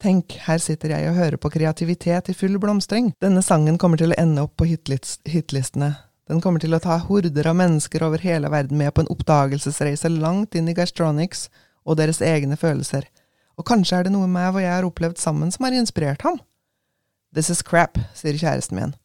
Tenk, 0.00 0.36
her 0.44 0.60
sitter 0.60 0.92
jeg 0.92 1.08
og 1.10 1.16
hører 1.16 1.40
på 1.40 1.50
kreativitet 1.50 2.28
i 2.30 2.36
full 2.36 2.60
blomstring. 2.62 3.14
Denne 3.20 3.42
sangen 3.42 3.78
kommer 3.80 4.00
til 4.00 4.12
å 4.12 4.20
ende 4.20 4.44
opp 4.44 4.56
på 4.60 4.68
hitlist 4.68 5.24
hitlistene. 5.28 5.94
Den 6.26 6.40
kommer 6.42 6.58
til 6.62 6.74
å 6.74 6.82
ta 6.82 6.96
horder 6.98 7.46
av 7.46 7.54
mennesker 7.58 8.02
over 8.02 8.22
hele 8.24 8.50
verden 8.50 8.80
med 8.80 8.92
på 8.94 9.04
en 9.04 9.10
oppdagelsesreise 9.14 10.10
langt 10.10 10.56
inn 10.58 10.66
i 10.68 10.74
Gastronics 10.74 11.46
og 11.86 12.00
deres 12.00 12.18
egne 12.24 12.58
følelser. 12.58 13.06
Og 13.56 13.66
kanskje 13.68 14.00
er 14.00 14.06
det 14.06 14.14
noe 14.14 14.26
med 14.28 14.50
hva 14.52 14.64
jeg 14.64 14.74
har 14.74 14.86
opplevd 14.88 15.22
sammen 15.22 15.52
som 15.54 15.64
har 15.68 15.76
inspirert 15.78 16.26
ham? 16.26 16.40
This 17.32 17.50
is 17.52 17.62
crap, 17.62 17.98
sier 18.16 18.34
kjæresten 18.34 18.78
min. 18.78 18.96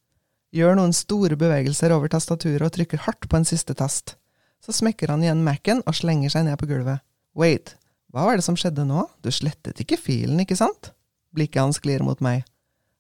Gjør 0.51 0.75
noen 0.79 0.95
store 0.97 1.37
bevegelser 1.39 1.93
over 1.95 2.11
tastaturet 2.11 2.65
og 2.65 2.73
trykker 2.75 3.05
hardt 3.05 3.29
på 3.29 3.37
en 3.37 3.47
siste 3.47 3.77
tast. 3.77 4.17
Så 4.61 4.73
smekker 4.75 5.13
han 5.13 5.23
igjen 5.23 5.45
Mac-en 5.45 5.85
og 5.85 5.95
slenger 5.97 6.33
seg 6.33 6.49
ned 6.49 6.57
på 6.59 6.67
gulvet. 6.69 7.05
Wait, 7.37 7.75
hva 8.11 8.25
var 8.27 8.35
det 8.35 8.45
som 8.45 8.57
skjedde 8.59 8.83
nå? 8.89 9.05
Du 9.23 9.29
slettet 9.31 9.79
ikke 9.79 9.99
filen, 10.01 10.41
ikke 10.43 10.57
sant? 10.59 10.91
Blikket 11.31 11.61
hans 11.63 11.79
glir 11.79 12.03
mot 12.03 12.19
meg. 12.19 12.43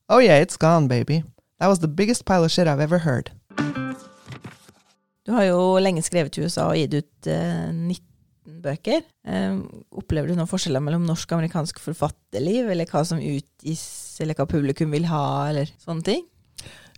Oh 0.07 0.21
yeah, 0.23 0.39
it's 0.39 0.61
gone, 0.61 0.87
baby. 0.87 1.23
That 1.59 1.67
was 1.67 1.79
the 1.79 1.91
biggest 1.91 2.25
pile 2.25 2.45
of 2.45 2.51
shit 2.51 2.67
I've 2.67 2.79
ever 2.79 2.99
heard. 2.99 3.31
Du 5.27 5.33
har 5.35 5.45
jo 5.49 5.59
lenge 5.81 6.03
skrevet 6.05 6.37
i 6.37 6.45
USA 6.45 6.69
og 6.71 6.79
gitt 6.79 6.95
ut 6.97 7.29
eh, 7.29 7.69
19 7.69 8.61
bøker. 8.63 9.03
Eh, 9.27 9.59
opplever 10.01 10.31
du 10.31 10.37
noen 10.37 10.49
forskjeller 10.49 10.83
mellom 10.83 11.05
norsk 11.07 11.29
og 11.29 11.39
amerikansk 11.39 11.81
forfatterliv, 11.83 12.71
eller 12.73 12.89
hva 12.89 13.03
som 13.07 13.21
utgis, 13.21 13.85
eller 14.23 14.37
hva 14.37 14.47
publikum 14.49 14.93
vil 14.95 15.05
ha, 15.11 15.25
eller 15.51 15.69
sånne 15.81 16.07
ting? 16.07 16.25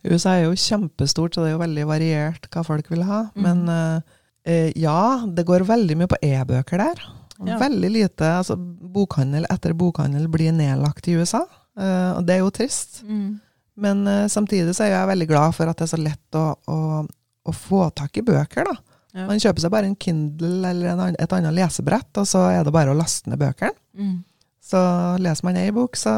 USA 0.03 0.35
er 0.35 0.47
jo 0.47 0.59
kjempestort, 0.59 1.35
så 1.35 1.43
det 1.43 1.51
er 1.51 1.55
jo 1.55 1.63
veldig 1.63 1.87
variert 1.87 2.47
hva 2.51 2.63
folk 2.67 2.89
vil 2.91 3.05
ha. 3.07 3.25
Mm. 3.35 3.43
Men 3.45 3.73
eh, 3.73 4.15
eh, 4.51 4.69
ja, 4.79 5.23
det 5.27 5.47
går 5.47 5.67
veldig 5.67 5.99
mye 5.99 6.11
på 6.11 6.19
e-bøker 6.23 6.83
der. 6.83 7.03
Ja. 7.43 7.57
Veldig 7.59 7.89
lite 7.91 8.27
altså 8.37 8.55
Bokhandel 8.55 9.47
etter 9.51 9.73
bokhandel 9.75 10.29
blir 10.31 10.53
nedlagt 10.55 11.09
i 11.09 11.15
USA, 11.17 11.41
eh, 11.79 12.11
og 12.13 12.27
det 12.27 12.37
er 12.37 12.43
jo 12.43 12.53
trist. 12.55 13.01
Men 13.75 14.07
eh, 14.07 14.27
samtidig 14.31 14.75
så 14.77 14.85
er 14.85 14.93
jeg 14.93 15.11
veldig 15.13 15.29
glad 15.31 15.55
for 15.57 15.71
at 15.71 15.79
det 15.79 15.87
er 15.87 15.93
så 15.95 16.01
lett 16.01 16.39
å, 16.39 16.45
å, 16.69 16.77
å 17.43 17.53
få 17.55 17.87
tak 17.95 18.17
i 18.17 18.25
bøker, 18.25 18.67
da. 18.69 18.75
Ja. 19.13 19.27
Man 19.29 19.41
kjøper 19.41 19.61
seg 19.61 19.73
bare 19.73 19.89
en 19.89 19.97
Kindle 19.99 20.65
eller 20.71 20.93
en 20.93 21.15
et 21.21 21.35
annet 21.37 21.53
lesebrett, 21.53 22.09
og 22.17 22.25
så 22.27 22.47
er 22.49 22.63
det 22.65 22.73
bare 22.73 22.93
å 22.93 22.97
laste 22.97 23.29
ned 23.29 23.41
bøkene. 23.41 23.75
Mm. 23.93 24.19
Så 24.63 24.79
leser 25.21 25.45
man 25.45 25.59
ei 25.59 25.69
bok 25.75 25.99
så, 25.99 26.13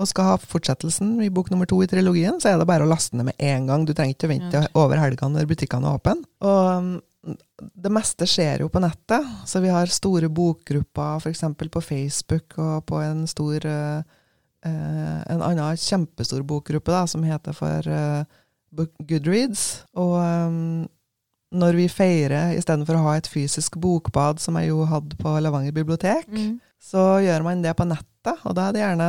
og 0.00 0.08
skal 0.08 0.30
ha 0.30 0.36
fortsettelsen 0.40 1.16
i 1.26 1.28
bok 1.34 1.50
nummer 1.52 1.68
to 1.68 1.82
i 1.84 1.88
trilogien, 1.90 2.38
så 2.40 2.52
er 2.52 2.60
det 2.60 2.68
bare 2.70 2.86
å 2.86 2.90
laste 2.90 3.18
ned 3.18 3.28
med 3.28 3.42
en 3.42 3.68
gang. 3.68 3.84
Du 3.84 3.92
trenger 3.92 4.16
ikke 4.16 4.30
å 4.30 4.32
vente 4.32 4.62
Ja. 4.62 4.70
over 4.80 5.02
helga 5.02 5.28
når 5.28 5.50
butikkene 5.50 5.90
er 5.90 5.98
åpne. 5.98 6.24
Og 6.40 6.70
um, 6.72 7.36
det 7.58 7.92
meste 7.92 8.26
skjer 8.26 8.64
jo 8.64 8.70
på 8.72 8.80
nettet, 8.82 9.28
så 9.46 9.60
vi 9.60 9.68
har 9.74 9.92
store 9.92 10.30
bokgrupper 10.32 11.20
f.eks. 11.20 11.44
på 11.58 11.84
Facebook 11.84 12.56
og 12.58 12.86
på 12.88 13.02
en 13.02 13.26
stor 13.30 13.66
uh, 13.68 14.02
eh, 14.64 15.18
En 15.34 15.42
annen 15.42 15.76
kjempestor 15.76 16.42
bokgruppe 16.46 16.90
da, 16.90 17.04
som 17.06 17.22
heter 17.26 17.52
for 17.52 17.82
Book- 17.82 18.26
Goodreads. 19.08 19.84
Og 19.98 20.16
um, 20.18 20.88
når 21.52 21.76
vi 21.76 21.86
feirer, 21.92 22.54
istedenfor 22.56 22.96
å 22.96 23.04
ha 23.06 23.16
et 23.18 23.28
fysisk 23.28 23.76
bokbad, 23.80 24.40
som 24.40 24.56
jeg 24.56 24.70
jo 24.70 24.86
hadde 24.88 25.18
på 25.20 25.34
Levanger 25.44 25.74
bibliotek, 25.76 26.28
Mm. 26.32 26.58
så 26.80 27.20
gjør 27.22 27.44
man 27.44 27.62
det 27.62 27.74
på 27.76 27.84
nettet, 27.86 28.38
og 28.44 28.54
da 28.56 28.68
er 28.68 28.72
det 28.72 28.80
gjerne 28.82 29.08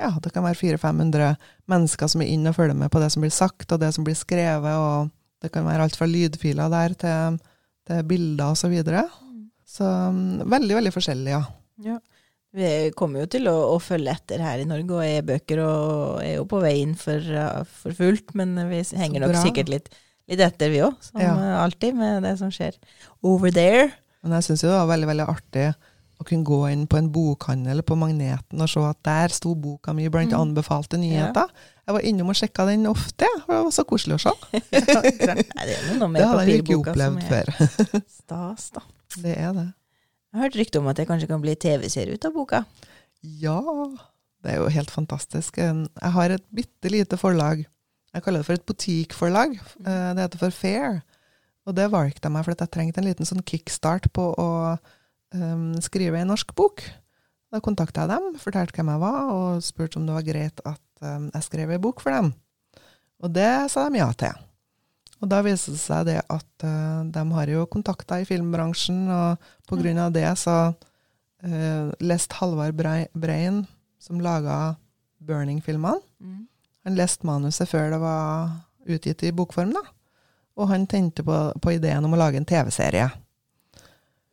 ja, 0.00 0.08
det 0.18 0.32
kan 0.34 0.42
være 0.42 0.58
400-500 0.58 1.36
mennesker 1.70 2.08
som 2.10 2.20
er 2.24 2.26
inne 2.34 2.50
og 2.50 2.56
følger 2.56 2.74
med 2.74 2.90
på 2.90 2.98
det 2.98 3.12
som 3.14 3.22
blir 3.22 3.30
sagt, 3.30 3.70
og 3.70 3.78
det 3.78 3.92
som 3.94 4.02
blir 4.04 4.16
skrevet, 4.18 4.74
og 4.74 5.10
det 5.40 5.52
kan 5.54 5.64
være 5.64 5.84
alt 5.86 5.94
fra 5.96 6.08
lydfiler 6.10 6.72
der 6.72 6.96
til, 6.98 7.38
til 7.86 8.02
bilder 8.10 8.50
og 8.50 8.58
så 8.58 8.68
videre. 8.72 9.04
Så 9.64 9.86
um, 9.86 10.42
veldig, 10.50 10.74
veldig 10.80 10.92
forskjellig, 10.96 11.30
ja. 11.30 11.44
Ja. 11.84 11.98
Vi 12.54 12.90
kommer 12.94 13.24
jo 13.24 13.26
til 13.34 13.48
å, 13.50 13.54
å 13.74 13.78
følge 13.82 14.12
etter 14.14 14.38
her 14.44 14.60
i 14.62 14.66
Norge, 14.68 14.94
og 14.94 15.02
e-bøker 15.02 15.58
og 15.64 16.20
er 16.22 16.36
jo 16.36 16.44
på 16.46 16.60
vei 16.62 16.76
inn 16.84 16.92
for, 16.94 17.18
for 17.82 17.96
fullt. 17.98 18.30
Men 18.38 18.54
vi 18.70 18.82
henger 18.94 19.24
nok 19.24 19.34
sikkert 19.42 19.72
litt, 19.72 19.88
litt 20.30 20.40
etter, 20.46 20.70
vi 20.70 20.78
òg, 20.86 20.94
som 21.02 21.18
Ja. 21.24 21.32
uh, 21.34 21.56
alltid 21.64 21.98
med 21.98 22.22
det 22.22 22.36
som 22.38 22.52
skjer 22.54 22.78
over 23.26 23.50
there. 23.50 23.88
Men 24.22 24.38
jeg 24.38 24.46
syns 24.46 24.62
jo 24.62 24.70
det 24.70 24.78
var 24.78 24.86
veldig, 24.94 25.10
veldig 25.10 25.26
artig 25.34 25.66
å 26.22 26.24
kunne 26.24 26.46
gå 26.46 26.60
inn 26.70 26.86
på 26.86 26.96
en 26.96 27.08
bokhandel 27.10 27.82
på 27.82 27.96
Magneten 27.98 28.62
og 28.62 28.68
se 28.70 28.80
at 28.86 29.00
der 29.02 29.32
sto 29.34 29.56
boka 29.58 29.92
mi 29.92 30.06
blant 30.08 30.30
Mm. 30.30 30.40
anbefalte 30.54 30.96
nyheter. 30.96 31.50
Jeg 31.84 31.92
var 31.98 32.00
innom 32.06 32.30
og 32.30 32.36
sjekka 32.38 32.64
den 32.70 32.86
ofte, 32.86 33.26
for 33.44 33.50
det 33.50 33.64
var 33.66 33.74
så 33.74 33.84
koselig 33.84 34.14
å 34.14 34.22
se. 34.22 34.32
Det 34.70 34.84
Det 34.94 36.28
hadde 36.30 36.46
jeg 36.46 36.62
ikke 36.62 36.78
opplevd 36.86 37.24
før. 37.28 37.50
stas, 38.08 38.70
da. 38.78 38.80
Det 39.18 39.34
er 39.36 39.52
det. 39.58 39.66
Jeg 40.34 40.40
har 40.40 40.48
hørt 40.48 40.56
rykte 40.58 40.80
om 40.82 40.88
at 40.90 40.98
det 40.98 41.04
kanskje 41.06 41.28
kan 41.30 41.42
bli 41.44 41.52
TV-serie 41.54 42.16
ut 42.18 42.24
av 42.26 42.32
boka. 42.34 42.64
Ja, 43.22 43.60
det 44.42 44.50
er 44.50 44.56
jo 44.58 44.72
helt 44.74 44.90
fantastisk. 44.90 45.60
Jeg 45.62 46.10
har 46.16 46.32
et 46.34 46.42
bitte 46.50 46.90
lite 46.90 47.14
forlag. 47.20 47.62
Jeg 48.10 48.24
kaller 48.24 48.42
det 48.42 48.48
for 48.48 48.58
et 48.58 48.66
butikkforlag. 48.66 49.54
Eh, 49.54 50.10
Det 50.18 50.24
heter 50.24 50.42
for 50.42 50.50
Fair. 50.50 51.02
Og 51.66 51.76
det 51.78 51.86
valgte 51.92 52.26
jeg 52.26 52.34
meg 52.34 52.44
fordi 52.48 52.66
jeg 52.66 52.72
trengte 52.74 53.00
en 53.00 53.06
liten 53.06 53.30
sånn 53.30 53.46
kickstart 53.46 54.10
på 54.12 54.24
å 54.34 54.48
um, 54.74 55.70
skrive 55.78 56.18
en 56.18 56.32
norsk 56.34 56.50
bok. 56.58 56.82
Da 57.54 57.62
kontakta 57.62 58.02
jeg 58.02 58.10
dem, 58.10 58.34
fortalte 58.42 58.74
hvem 58.74 58.90
jeg 58.90 59.02
var, 59.06 59.30
og 59.30 59.62
spurte 59.62 60.00
om 60.00 60.08
det 60.08 60.18
var 60.18 60.26
greit 60.26 60.64
at 60.66 60.82
um, 60.98 61.30
jeg 61.30 61.46
skrev 61.46 61.70
en 61.70 61.86
bok 61.86 62.02
for 62.02 62.10
dem. 62.10 62.34
Og 63.22 63.30
det 63.32 63.70
sa 63.70 63.86
de 63.86 64.02
ja 64.02 64.10
til. 64.18 64.34
Og 65.24 65.30
da 65.32 65.40
viste 65.40 65.72
det 65.72 65.80
seg 65.80 66.04
det 66.10 66.18
at 66.20 66.64
uh, 66.68 67.00
de 67.08 67.22
har 67.32 67.48
jo 67.48 67.64
kontakter 67.72 68.20
i 68.20 68.28
filmbransjen, 68.28 69.06
og 69.08 69.46
på 69.64 69.78
grunn 69.80 70.02
av 70.02 70.12
det 70.12 70.26
så 70.36 70.58
uh, 70.68 71.92
leste 72.04 72.36
Halvard 72.36 72.76
Brei- 72.76 73.08
Brein, 73.16 73.62
som 73.96 74.20
laga 74.20 74.76
Burning-filmene. 75.24 76.04
Mm. 76.20 76.42
Han 76.84 76.98
leste 76.98 77.24
manuset 77.24 77.70
før 77.70 77.94
det 77.94 78.00
var 78.02 78.52
utgitt 78.84 79.24
i 79.24 79.32
bokform, 79.32 79.72
da. 79.72 79.80
Og 80.60 80.68
han 80.68 80.84
tente 80.86 81.24
på, 81.24 81.38
på 81.56 81.72
ideen 81.72 82.04
om 82.04 82.12
å 82.12 82.20
lage 82.20 82.36
en 82.36 82.46
TV-serie. 82.46 83.08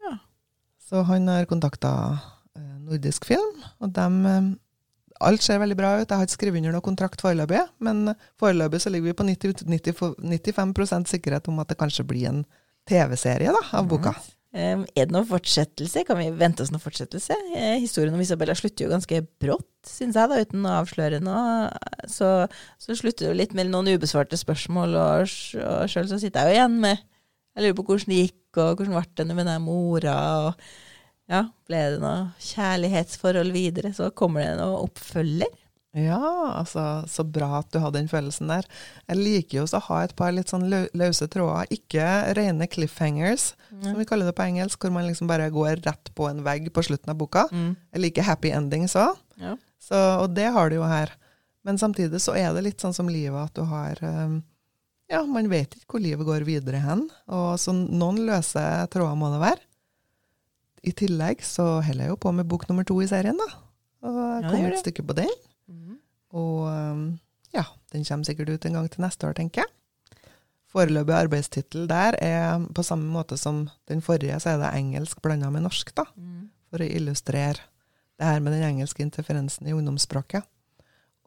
Ja. 0.03 0.11
Så 0.83 1.05
han 1.07 1.31
har 1.31 1.47
kontakta 1.49 1.93
eh, 2.57 2.75
Nordisk 2.83 3.25
Film, 3.29 3.63
og 3.79 3.95
dem 3.95 4.19
eh, 4.27 4.51
Alt 5.27 5.45
ser 5.45 5.61
veldig 5.61 5.77
bra 5.77 5.93
ut. 5.99 6.07
Jeg 6.07 6.17
har 6.17 6.27
ikke 6.27 6.37
skrevet 6.37 6.61
under 6.61 6.75
noen 6.75 6.85
kontrakt 6.85 7.23
foreløpig, 7.23 7.61
men 7.85 8.13
foreløpig 8.41 8.81
så 8.83 8.91
ligger 8.93 9.11
vi 9.11 9.17
på 9.17 9.27
90, 9.27 9.65
90, 9.69 10.03
95% 10.19 11.15
sikkerhet 11.15 11.49
om 11.51 11.61
at 11.63 11.71
det 11.71 11.79
kanskje 11.79 12.07
blir 12.07 12.29
en 12.31 12.45
TV-serie 12.89 13.53
av 13.53 13.89
boka. 13.89 14.15
Um, 14.51 14.81
er 14.99 15.07
det 15.07 15.15
noen 15.15 15.27
fortsettelse? 15.29 16.03
Kan 16.03 16.17
vi 16.19 16.27
vente 16.35 16.59
oss 16.63 16.73
noen 16.73 16.83
fortsettelse? 16.83 17.37
Eh, 17.55 17.77
historien 17.79 18.17
om 18.17 18.19
Isabella 18.19 18.51
slutter 18.57 18.83
jo 18.83 18.91
ganske 18.91 19.21
brått, 19.39 19.69
syns 19.87 20.17
jeg, 20.19 20.27
da, 20.27 20.41
uten 20.43 20.67
å 20.67 20.73
avsløre 20.81 21.21
noe. 21.23 21.69
Så, 22.11 22.27
så 22.81 22.97
slutter 22.99 23.29
det 23.29 23.29
jo 23.29 23.37
litt 23.39 23.55
med 23.55 23.71
noen 23.71 23.93
ubesvarte 23.93 24.39
spørsmål, 24.39 24.97
og, 24.99 25.35
og 25.63 25.93
sjøl 25.93 26.09
så 26.11 26.19
sitter 26.19 26.49
jeg 26.49 26.51
jo 26.51 26.59
igjen 26.59 26.77
med 26.83 26.99
Jeg 26.99 27.63
lurer 27.63 27.77
på 27.79 27.87
hvordan 27.87 28.11
det 28.11 28.19
gikk, 28.25 28.41
og 28.57 28.81
hvordan 28.81 28.97
ble 28.97 29.27
det 29.29 29.37
med 29.39 29.47
den 29.53 29.63
mora, 29.69 30.17
og 30.49 30.67
ja, 31.31 31.45
ble 31.69 31.81
det 31.95 31.99
noe 32.03 32.29
kjærlighetsforhold 32.43 33.55
videre? 33.55 33.93
Så 33.95 34.11
kommer 34.11 34.43
det 34.45 34.57
noe 34.59 34.81
oppfølger? 34.85 35.49
Ja, 35.91 36.19
altså, 36.55 37.03
så 37.11 37.23
bra 37.27 37.57
at 37.57 37.71
du 37.73 37.81
hadde 37.83 37.99
den 37.99 38.07
følelsen 38.07 38.47
der. 38.47 38.67
Jeg 39.09 39.19
liker 39.19 39.57
jo 39.57 39.63
å 39.67 39.81
ha 39.89 39.97
et 40.05 40.13
par 40.15 40.31
litt 40.31 40.51
sånn 40.51 40.69
løse 40.71 41.27
tråder, 41.27 41.67
ikke 41.75 42.05
rene 42.37 42.67
cliffhangers, 42.71 43.49
som 43.83 43.97
vi 43.99 44.05
kaller 44.07 44.29
det 44.29 44.35
på 44.37 44.45
engelsk, 44.45 44.79
hvor 44.79 44.93
man 44.95 45.09
liksom 45.09 45.27
bare 45.27 45.49
går 45.51 45.81
rett 45.83 46.13
på 46.15 46.29
en 46.29 46.39
vegg 46.45 46.69
på 46.71 46.83
slutten 46.87 47.11
av 47.11 47.17
boka. 47.19 47.43
Mm. 47.51 47.73
Jeg 47.91 48.03
liker 48.05 48.27
happy 48.29 48.53
endings 48.55 48.95
òg, 48.95 49.19
Ja. 49.41 49.57
og 50.21 50.31
det 50.37 50.47
har 50.55 50.69
du 50.71 50.77
jo 50.79 50.87
her. 50.87 51.11
Men 51.67 51.77
samtidig 51.77 52.21
så 52.23 52.37
er 52.39 52.53
det 52.55 52.63
litt 52.63 52.79
sånn 52.81 52.95
som 52.95 53.09
livet, 53.11 53.37
at 53.37 53.53
du 53.53 53.65
har 53.67 53.99
um, 54.01 54.39
Ja, 55.11 55.25
man 55.27 55.49
vet 55.51 55.75
ikke 55.75 55.97
hvor 55.97 56.01
livet 56.01 56.25
går 56.25 56.45
videre 56.47 56.79
hen, 56.79 57.03
og 57.27 57.59
så 57.59 57.75
noen 57.75 58.23
løse 58.25 58.63
tråder 58.93 59.19
må 59.19 59.27
det 59.33 59.41
være. 59.43 59.61
I 60.81 60.93
tillegg 60.97 61.43
så 61.45 61.65
holder 61.85 62.07
jeg 62.07 62.13
jo 62.13 62.21
på 62.21 62.31
med 62.33 62.47
bok 62.49 62.65
nummer 62.69 62.85
to 62.87 62.97
i 63.03 63.09
serien, 63.09 63.37
da. 63.37 63.49
Og 64.07 64.17
jeg 64.17 64.47
kom 64.47 64.63
gjør 64.63 64.75
et 64.75 64.81
stykke 64.81 65.05
på 65.05 65.17
den. 65.19 65.35
Mm. 65.69 65.99
Og 66.41 66.63
um, 66.71 67.03
ja, 67.53 67.67
den 67.93 68.05
kommer 68.07 68.27
sikkert 68.27 68.49
ut 68.49 68.65
en 68.65 68.79
gang 68.79 68.87
til 68.89 69.03
neste 69.05 69.29
år, 69.29 69.37
tenker 69.37 69.63
jeg. 69.63 69.69
Foreløpig 70.71 71.13
arbeidstittel 71.17 71.85
der 71.91 72.15
er 72.23 72.63
på 72.73 72.85
samme 72.87 73.09
måte 73.11 73.37
som 73.37 73.65
den 73.91 74.01
forrige, 74.01 74.39
så 74.39 74.53
er 74.53 74.61
det 74.61 74.71
engelsk 74.79 75.21
blanda 75.21 75.51
med 75.53 75.67
norsk, 75.67 75.93
da. 75.97 76.07
Mm. 76.15 76.49
For 76.71 76.81
å 76.81 76.87
illustrere 76.87 77.59
det 78.17 78.29
her 78.29 78.41
med 78.41 78.55
den 78.55 78.65
engelske 78.65 79.03
interferensen 79.03 79.67
i 79.67 79.75
ungdomsspråket. 79.75 80.47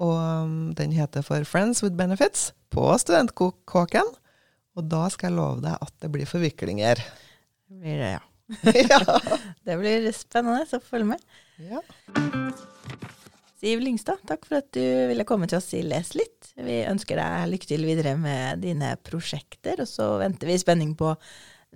Og 0.03 0.17
um, 0.19 0.75
den 0.75 0.95
heter 0.97 1.23
for 1.23 1.47
Friends 1.47 1.85
with 1.85 1.95
Benefits 1.95 2.51
på 2.75 2.89
Studentkåken. 2.99 4.15
Og 4.75 4.87
da 4.91 5.07
skal 5.13 5.31
jeg 5.31 5.39
love 5.39 5.63
deg 5.63 5.79
at 5.79 5.95
det 6.03 6.11
blir 6.11 6.27
forviklinger. 6.27 6.99
Det 6.99 7.79
blir 7.79 8.01
det, 8.01 8.15
ja. 8.17 8.23
ja. 8.91 9.01
Det 9.67 9.77
blir 9.81 10.11
spennende, 10.17 10.65
så 10.69 10.81
følg 10.83 11.15
med. 11.15 11.23
ja. 11.71 11.83
Siv 13.65 13.81
Lyngstad, 13.81 14.21
takk 14.29 14.43
for 14.45 14.59
at 14.61 14.67
du 14.77 14.83
ville 15.09 15.25
komme 15.25 15.47
til 15.49 15.57
oss 15.57 15.71
i 15.73 15.81
Les 15.81 16.11
litt. 16.19 16.51
Vi 16.61 16.83
ønsker 16.85 17.17
deg 17.17 17.47
lykke 17.49 17.71
til 17.71 17.87
videre 17.89 18.13
med 18.21 18.61
dine 18.61 18.91
prosjekter, 19.01 19.81
og 19.81 19.89
så 19.89 20.11
venter 20.21 20.51
vi 20.51 20.59
i 20.59 20.61
spenning 20.61 20.93
på 20.99 21.15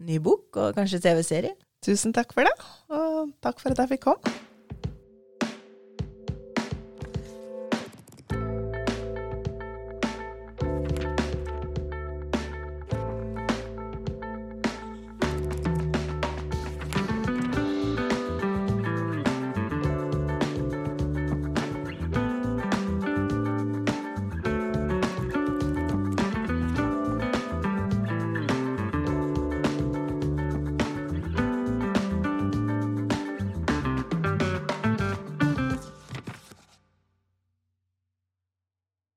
ny 0.04 0.18
bok 0.20 0.58
og 0.60 0.76
kanskje 0.76 1.00
TV-serie. 1.06 1.56
Tusen 1.80 2.12
takk 2.12 2.34
for 2.36 2.44
det, 2.44 2.52
og 2.92 3.32
takk 3.40 3.62
for 3.62 3.72
at 3.72 3.80
jeg 3.80 3.94
fikk 3.94 4.04
komme. 4.10 4.36